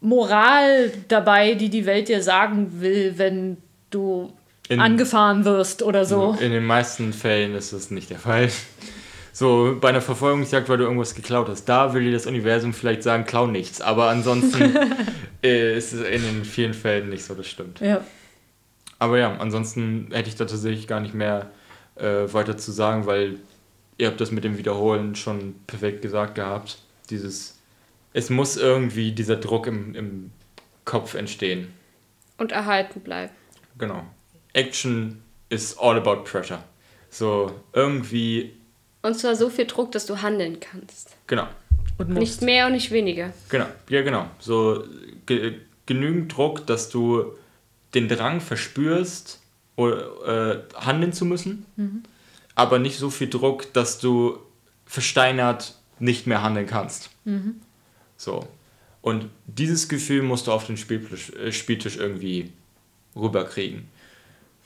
[0.00, 3.58] Moral dabei, die die Welt dir sagen will, wenn
[3.90, 4.32] du
[4.68, 6.36] in, angefahren wirst oder so.
[6.40, 8.50] In den meisten Fällen ist das nicht der Fall.
[9.32, 11.66] So, bei einer Verfolgungsjagd, weil du irgendwas geklaut hast.
[11.66, 13.80] Da will dir das Universum vielleicht sagen, klau nichts.
[13.80, 14.76] Aber ansonsten
[15.44, 17.80] äh, ist es in den vielen Fällen nicht so, das stimmt.
[17.80, 18.00] Ja.
[18.98, 21.50] Aber ja, ansonsten hätte ich da tatsächlich gar nicht mehr
[21.96, 23.38] äh, weiter zu sagen, weil
[23.96, 26.78] ihr habt das mit dem Wiederholen schon perfekt gesagt gehabt.
[27.10, 27.58] Dieses,
[28.12, 30.30] es muss irgendwie dieser Druck im, im
[30.84, 31.72] Kopf entstehen.
[32.38, 33.32] Und erhalten bleiben.
[33.78, 34.04] Genau.
[34.52, 36.62] Action is all about pressure.
[37.10, 38.58] So, irgendwie
[39.02, 41.16] und zwar so viel Druck, dass du handeln kannst.
[41.26, 41.46] Genau.
[41.98, 43.32] Und nicht mehr und nicht weniger.
[43.48, 44.26] Genau, ja genau.
[44.38, 44.84] So
[45.26, 47.32] ge genügend Druck, dass du
[47.94, 49.40] den Drang verspürst,
[49.76, 52.02] oder, äh, handeln zu müssen, mhm.
[52.54, 54.38] aber nicht so viel Druck, dass du
[54.86, 57.10] versteinert nicht mehr handeln kannst.
[57.24, 57.60] Mhm.
[58.16, 58.48] So.
[59.02, 62.52] Und dieses Gefühl musst du auf den Spieltisch, äh, Spieltisch irgendwie
[63.14, 63.86] rüberkriegen.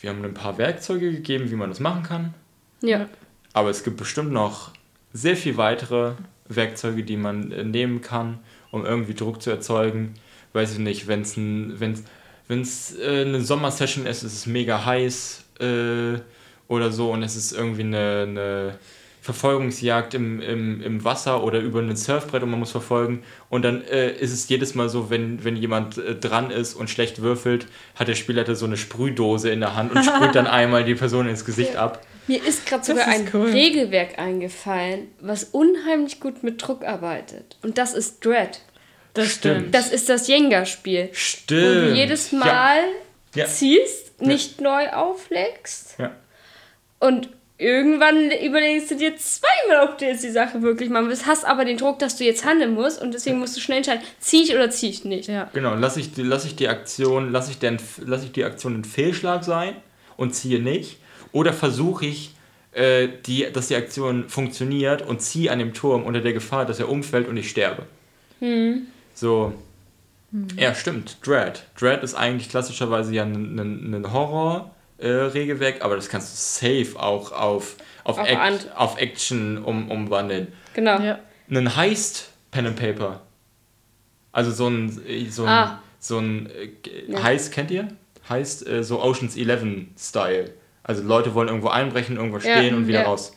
[0.00, 2.34] Wir haben ein paar Werkzeuge gegeben, wie man das machen kann.
[2.80, 3.08] Ja.
[3.52, 4.70] Aber es gibt bestimmt noch
[5.12, 6.14] sehr viel weitere
[6.48, 8.38] Werkzeuge, die man äh, nehmen kann,
[8.70, 10.14] um irgendwie Druck zu erzeugen.
[10.54, 12.04] Weiß ich nicht, wenn es ein, wenn's,
[12.48, 16.18] wenn's, äh, eine Sommersession ist, ist es mega heiß äh,
[16.68, 18.78] oder so und es ist irgendwie eine, eine
[19.22, 23.22] Verfolgungsjagd im, im, im Wasser oder über ein Surfbrett und man muss verfolgen.
[23.50, 26.90] Und dann äh, ist es jedes Mal so, wenn, wenn jemand äh, dran ist und
[26.90, 30.82] schlecht würfelt, hat der Spielleiter so eine Sprühdose in der Hand und sprüht dann einmal
[30.82, 32.04] die Person ins Gesicht ab.
[32.26, 33.50] Mir ist gerade sogar ist ein cool.
[33.50, 37.58] Regelwerk eingefallen, was unheimlich gut mit Druck arbeitet.
[37.62, 38.60] Und das ist Dread.
[39.14, 39.74] Das stimmt.
[39.74, 41.10] Das ist das Jenga-Spiel.
[41.12, 41.62] Stimmt.
[41.62, 42.78] Wo du jedes Mal
[43.34, 43.46] ja.
[43.46, 44.64] ziehst, nicht ja.
[44.64, 45.96] neu auflegst.
[45.98, 46.12] Ja.
[46.98, 51.44] Und irgendwann überlegst du dir zweimal, ob du jetzt die Sache wirklich machen willst, hast
[51.44, 54.42] aber den Druck, dass du jetzt handeln musst und deswegen musst du schnell entscheiden, ziehe
[54.42, 55.28] ich oder ziehe ich nicht.
[55.28, 55.48] Ja.
[55.52, 58.84] Genau, lass ich, lass ich die Aktion, lass ich, den, lass ich die Aktion ein
[58.84, 59.76] Fehlschlag sein
[60.16, 60.98] und ziehe nicht
[61.32, 62.34] oder versuche ich,
[62.72, 66.80] äh, die, dass die Aktion funktioniert und ziehe an dem Turm unter der Gefahr, dass
[66.80, 67.84] er umfällt und ich sterbe.
[68.40, 68.86] Hm.
[69.14, 69.52] So.
[70.32, 70.48] Hm.
[70.56, 71.18] Ja, stimmt.
[71.24, 71.64] Dread.
[71.78, 76.36] Dread ist eigentlich klassischerweise ja ein, Horror äh, Regelwerk, aber das kannst du
[76.68, 80.48] safe auch auf, auf, auf, Act, auf Action um, umwandeln.
[80.74, 81.00] Genau.
[81.00, 81.18] Ja.
[81.50, 83.20] Ein Heist Pen and Paper.
[84.30, 84.88] Also so ein,
[85.30, 85.82] so ein, ah.
[85.98, 86.70] so ein äh,
[87.08, 87.22] ja.
[87.22, 87.88] Heist, kennt ihr?
[88.28, 90.52] Heißt äh, so Oceans 11 Style.
[90.84, 93.06] Also Leute wollen irgendwo einbrechen, irgendwo stehen ja, und wieder ja.
[93.06, 93.36] raus.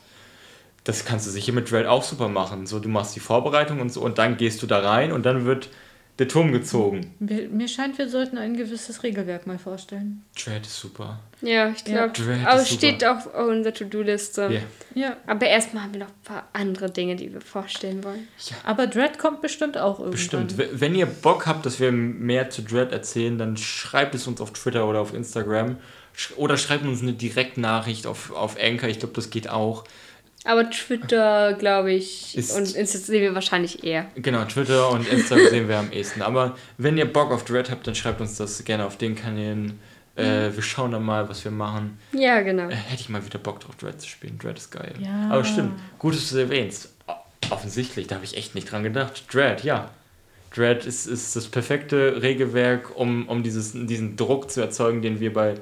[0.86, 2.64] Das kannst du sicher mit Dread auch super machen.
[2.64, 5.44] So, du machst die Vorbereitung und so und dann gehst du da rein und dann
[5.44, 5.68] wird
[6.20, 7.12] der Turm gezogen.
[7.18, 10.24] Mir scheint, wir sollten ein gewisses Regelwerk mal vorstellen.
[10.40, 11.18] Dread ist super.
[11.42, 12.12] Ja, ich glaube.
[12.16, 12.48] Ja.
[12.48, 14.48] Aber es steht auch auf unserer To-Do-Liste.
[14.48, 14.62] Yeah.
[14.94, 15.16] Ja.
[15.26, 18.28] Aber erstmal haben wir noch ein paar andere Dinge, die wir vorstellen wollen.
[18.48, 18.56] Ja.
[18.62, 20.12] Aber Dread kommt bestimmt auch irgendwann.
[20.12, 20.54] Bestimmt.
[20.56, 24.52] Wenn ihr Bock habt, dass wir mehr zu Dread erzählen, dann schreibt es uns auf
[24.52, 25.78] Twitter oder auf Instagram.
[26.36, 28.88] Oder schreibt uns eine Direktnachricht auf, auf Anchor.
[28.88, 29.82] Ich glaube, das geht auch.
[30.46, 34.06] Aber Twitter, glaube ich, ist, und Insta sehen wir wahrscheinlich eher.
[34.14, 36.22] Genau, Twitter und Instagram sehen wir am ehesten.
[36.22, 39.78] Aber wenn ihr Bock auf Dread habt, dann schreibt uns das gerne auf den Kanälen.
[40.14, 41.98] Äh, wir schauen dann mal, was wir machen.
[42.12, 42.68] Ja, genau.
[42.68, 44.38] Äh, hätte ich mal wieder Bock drauf, Dread zu spielen.
[44.38, 44.94] Dread ist geil.
[44.98, 45.28] Ja.
[45.30, 46.94] Aber stimmt, gut, dass du es erwähnst.
[47.50, 49.24] Offensichtlich, da habe ich echt nicht dran gedacht.
[49.32, 49.90] Dread, ja.
[50.54, 55.32] Dread ist, ist das perfekte Regelwerk, um, um dieses, diesen Druck zu erzeugen, den wir
[55.32, 55.54] bei,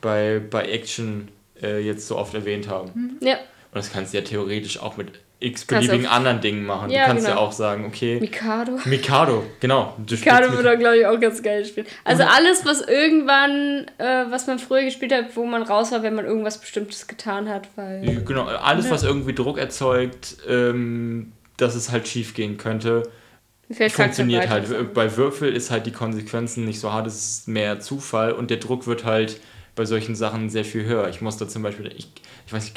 [0.00, 1.28] bei, bei Action
[1.62, 3.18] äh, jetzt so oft erwähnt haben.
[3.20, 3.38] Ja.
[3.72, 6.90] Und das kannst du ja theoretisch auch mit x beliebigen anderen Dingen machen.
[6.90, 7.38] Ja, du kannst genau.
[7.38, 8.20] ja auch sagen, okay.
[8.20, 8.78] Mikado.
[8.84, 9.96] Mikado, genau.
[9.98, 11.86] Mikado würde, glaube ich, auch ganz geil spielen.
[12.04, 16.02] Also Und alles, was irgendwann, äh, was man früher gespielt hat, wo man raus war,
[16.02, 17.68] wenn man irgendwas Bestimmtes getan hat.
[17.76, 18.90] Weil, genau, alles, ja.
[18.90, 23.04] was irgendwie Druck erzeugt, ähm, dass es halt schief gehen könnte.
[23.70, 24.92] Funktioniert halt.
[24.94, 28.56] Bei Würfel ist halt die Konsequenzen nicht so hart, es ist mehr Zufall und der
[28.56, 29.40] Druck wird halt
[29.76, 31.08] bei solchen Sachen sehr viel höher.
[31.08, 32.08] Ich muss da zum Beispiel, ich,
[32.46, 32.76] ich weiß nicht,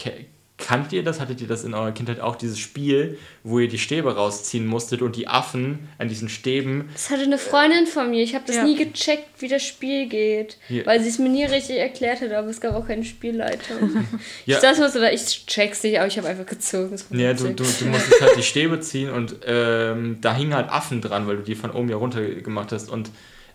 [0.58, 1.20] Kannt ihr das?
[1.20, 5.02] Hattet ihr das in eurer Kindheit auch, dieses Spiel, wo ihr die Stäbe rausziehen musstet
[5.02, 6.90] und die Affen an diesen Stäben.
[6.94, 8.22] Das hatte eine Freundin von mir.
[8.24, 8.64] Ich habe das ja.
[8.64, 10.58] nie gecheckt, wie das Spiel geht.
[10.68, 10.86] Hier.
[10.86, 14.06] Weil sie es mir nie richtig erklärt hat, aber es gab auch keine Spielleitung.
[14.46, 14.58] ja.
[14.58, 16.96] Ich saß so da, ich check's nicht, aber ich habe einfach gezogen.
[17.10, 21.02] Ja, du, du, du musstest halt die Stäbe ziehen und ähm, da hingen halt Affen
[21.02, 22.92] dran, weil du die von oben ja runter gemacht hast.
[22.92, 23.10] Und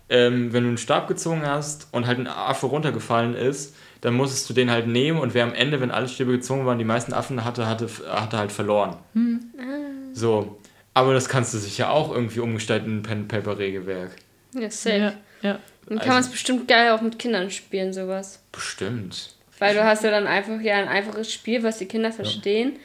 [0.09, 4.49] ähm, wenn du einen Stab gezogen hast und halt ein Affe runtergefallen ist, dann musstest
[4.49, 7.13] du den halt nehmen und wer am Ende, wenn alle Stäbe gezogen waren, die meisten
[7.13, 8.97] Affen hatte, hatte, hatte halt verloren.
[9.13, 9.39] Hm.
[10.13, 10.57] So.
[10.93, 14.11] Aber das kannst du sicher auch irgendwie umgestalten in Pen-Paper-Regelwerk.
[14.53, 14.97] Ja, safe.
[14.97, 15.59] Ja, ja.
[15.87, 18.41] Dann kann also, man es bestimmt geil auch mit Kindern spielen, sowas.
[18.51, 19.35] Bestimmt.
[19.59, 22.79] Weil du hast ja dann einfach ja ein einfaches Spiel, was die Kinder verstehen, ja.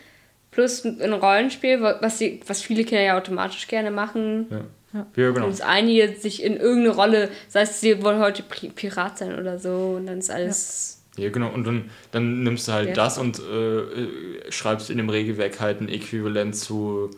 [0.50, 4.46] plus ein Rollenspiel, was, die, was viele Kinder ja automatisch gerne machen.
[4.50, 4.60] Ja.
[4.94, 5.06] Ja.
[5.16, 5.46] ja, genau.
[5.46, 9.96] Und einige sich in irgendeine Rolle, sei es, sie wollen heute Pirat sein oder so,
[9.96, 11.50] und dann ist alles ja, genau.
[11.50, 12.94] Und dann, dann nimmst du halt ja.
[12.94, 17.10] das und äh, schreibst in dem Regelwerk halt ein Äquivalent zu,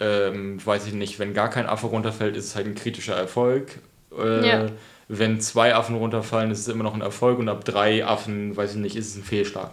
[0.00, 3.78] ähm, weiß ich nicht, wenn gar kein Affe runterfällt, ist es halt ein kritischer Erfolg.
[4.18, 4.66] Äh, ja.
[5.08, 8.72] Wenn zwei Affen runterfallen, ist es immer noch ein Erfolg und ab drei Affen, weiß
[8.72, 9.70] ich nicht, ist es ein Fehlschlag.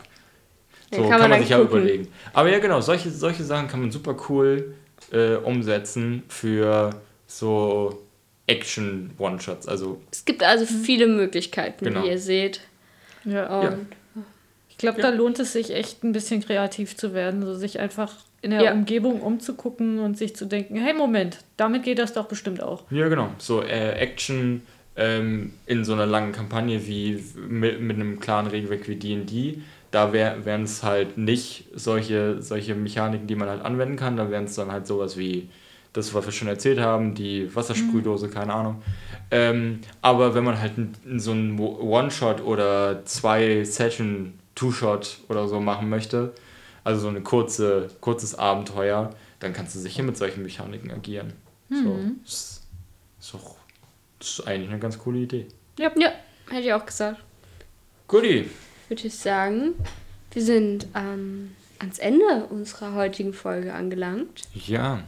[0.91, 2.07] So ja, kann, man, kann man sich ja überlegen.
[2.33, 4.75] Aber ja, genau, solche, solche Sachen kann man super cool
[5.11, 6.91] äh, umsetzen für
[7.25, 8.03] so
[8.45, 9.67] Action-One-Shots.
[9.67, 12.03] Also, es gibt also viele Möglichkeiten, genau.
[12.03, 12.61] wie ihr seht.
[13.25, 13.63] Ja.
[13.63, 13.77] ja.
[14.69, 15.11] Ich glaube, ja.
[15.11, 18.61] da lohnt es sich echt ein bisschen kreativ zu werden, so sich einfach in der
[18.61, 18.73] ja.
[18.73, 22.83] Umgebung umzugucken und sich zu denken, hey Moment, damit geht das doch bestimmt auch.
[22.91, 23.29] Ja, genau.
[23.37, 24.63] So äh, Action
[24.95, 29.61] ähm, in so einer langen Kampagne wie mit, mit einem klaren Regelwerk wie D&D,
[29.91, 34.17] da wär, wären es halt nicht solche, solche Mechaniken, die man halt anwenden kann.
[34.17, 35.49] Da wären es dann halt sowas wie
[35.93, 38.31] das, was wir schon erzählt haben, die Wassersprühdose, mhm.
[38.31, 38.81] keine Ahnung.
[39.31, 40.73] Ähm, aber wenn man halt
[41.17, 46.33] so einen One-Shot oder zwei Session Two-Shot oder so machen möchte,
[46.83, 51.33] also so ein kurze, kurzes Abenteuer, dann kannst du sicher mit solchen Mechaniken agieren.
[51.69, 51.83] Mhm.
[51.83, 52.63] So, ist,
[53.19, 53.55] ist, auch,
[54.19, 55.47] ist eigentlich eine ganz coole Idee.
[55.79, 56.11] Ja, ja,
[56.49, 57.21] hätte ich auch gesagt.
[58.07, 58.49] Goodie.
[58.89, 59.73] Würde ich sagen,
[60.31, 64.43] wir sind ähm, ans Ende unserer heutigen Folge angelangt.
[64.53, 65.03] Ja,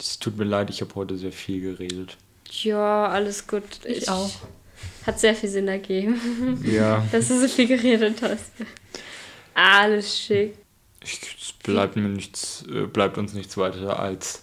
[0.00, 2.16] es tut mir leid, ich habe heute sehr viel geredet.
[2.62, 3.62] Ja, alles gut.
[3.84, 4.30] Ich, ich auch.
[5.06, 6.18] Hat sehr viel Sinn ergeben.
[6.64, 7.06] Ja.
[7.12, 8.52] dass du so viel geredet hast.
[9.54, 10.54] Alles schick.
[11.02, 14.42] es bleibt mir nichts, äh, bleibt uns nichts weiter als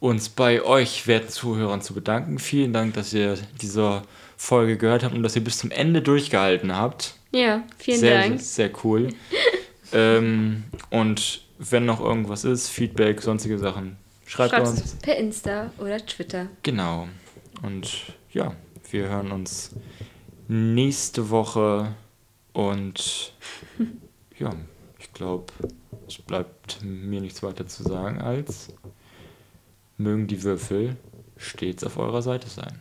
[0.00, 2.38] uns bei euch werten Zuhörern zu bedanken.
[2.38, 4.02] Vielen Dank, dass ihr diese
[4.36, 7.14] Folge gehört habt und dass ihr bis zum Ende durchgehalten habt.
[7.32, 8.40] Ja, vielen sehr, Dank.
[8.40, 9.08] Sehr, sehr cool.
[9.92, 13.96] ähm, und wenn noch irgendwas ist, Feedback, sonstige Sachen,
[14.28, 14.94] schreibt Schreib's uns.
[14.96, 16.46] Per Insta oder Twitter.
[16.62, 17.08] Genau.
[17.62, 18.54] Und ja,
[18.90, 19.70] wir hören uns
[20.46, 21.94] nächste Woche
[22.52, 23.32] und
[24.38, 24.52] ja,
[24.98, 25.52] ich glaube,
[26.06, 28.72] es bleibt mir nichts weiter zu sagen als
[29.98, 30.96] mögen die Würfel
[31.36, 32.78] stets auf eurer Seite sein.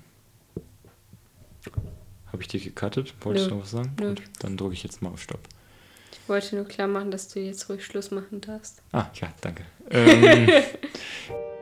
[2.27, 3.13] Habe ich dich gecuttet?
[3.21, 3.49] Wolltest Nö.
[3.49, 3.95] du noch was sagen?
[3.99, 4.09] Nö.
[4.09, 5.39] Gut, dann drücke ich jetzt mal auf Stopp.
[6.27, 8.81] Ich wollte nur klar machen, dass du jetzt ruhig Schluss machen darfst.
[8.91, 9.63] Ah, ja, danke.
[9.89, 10.49] ähm,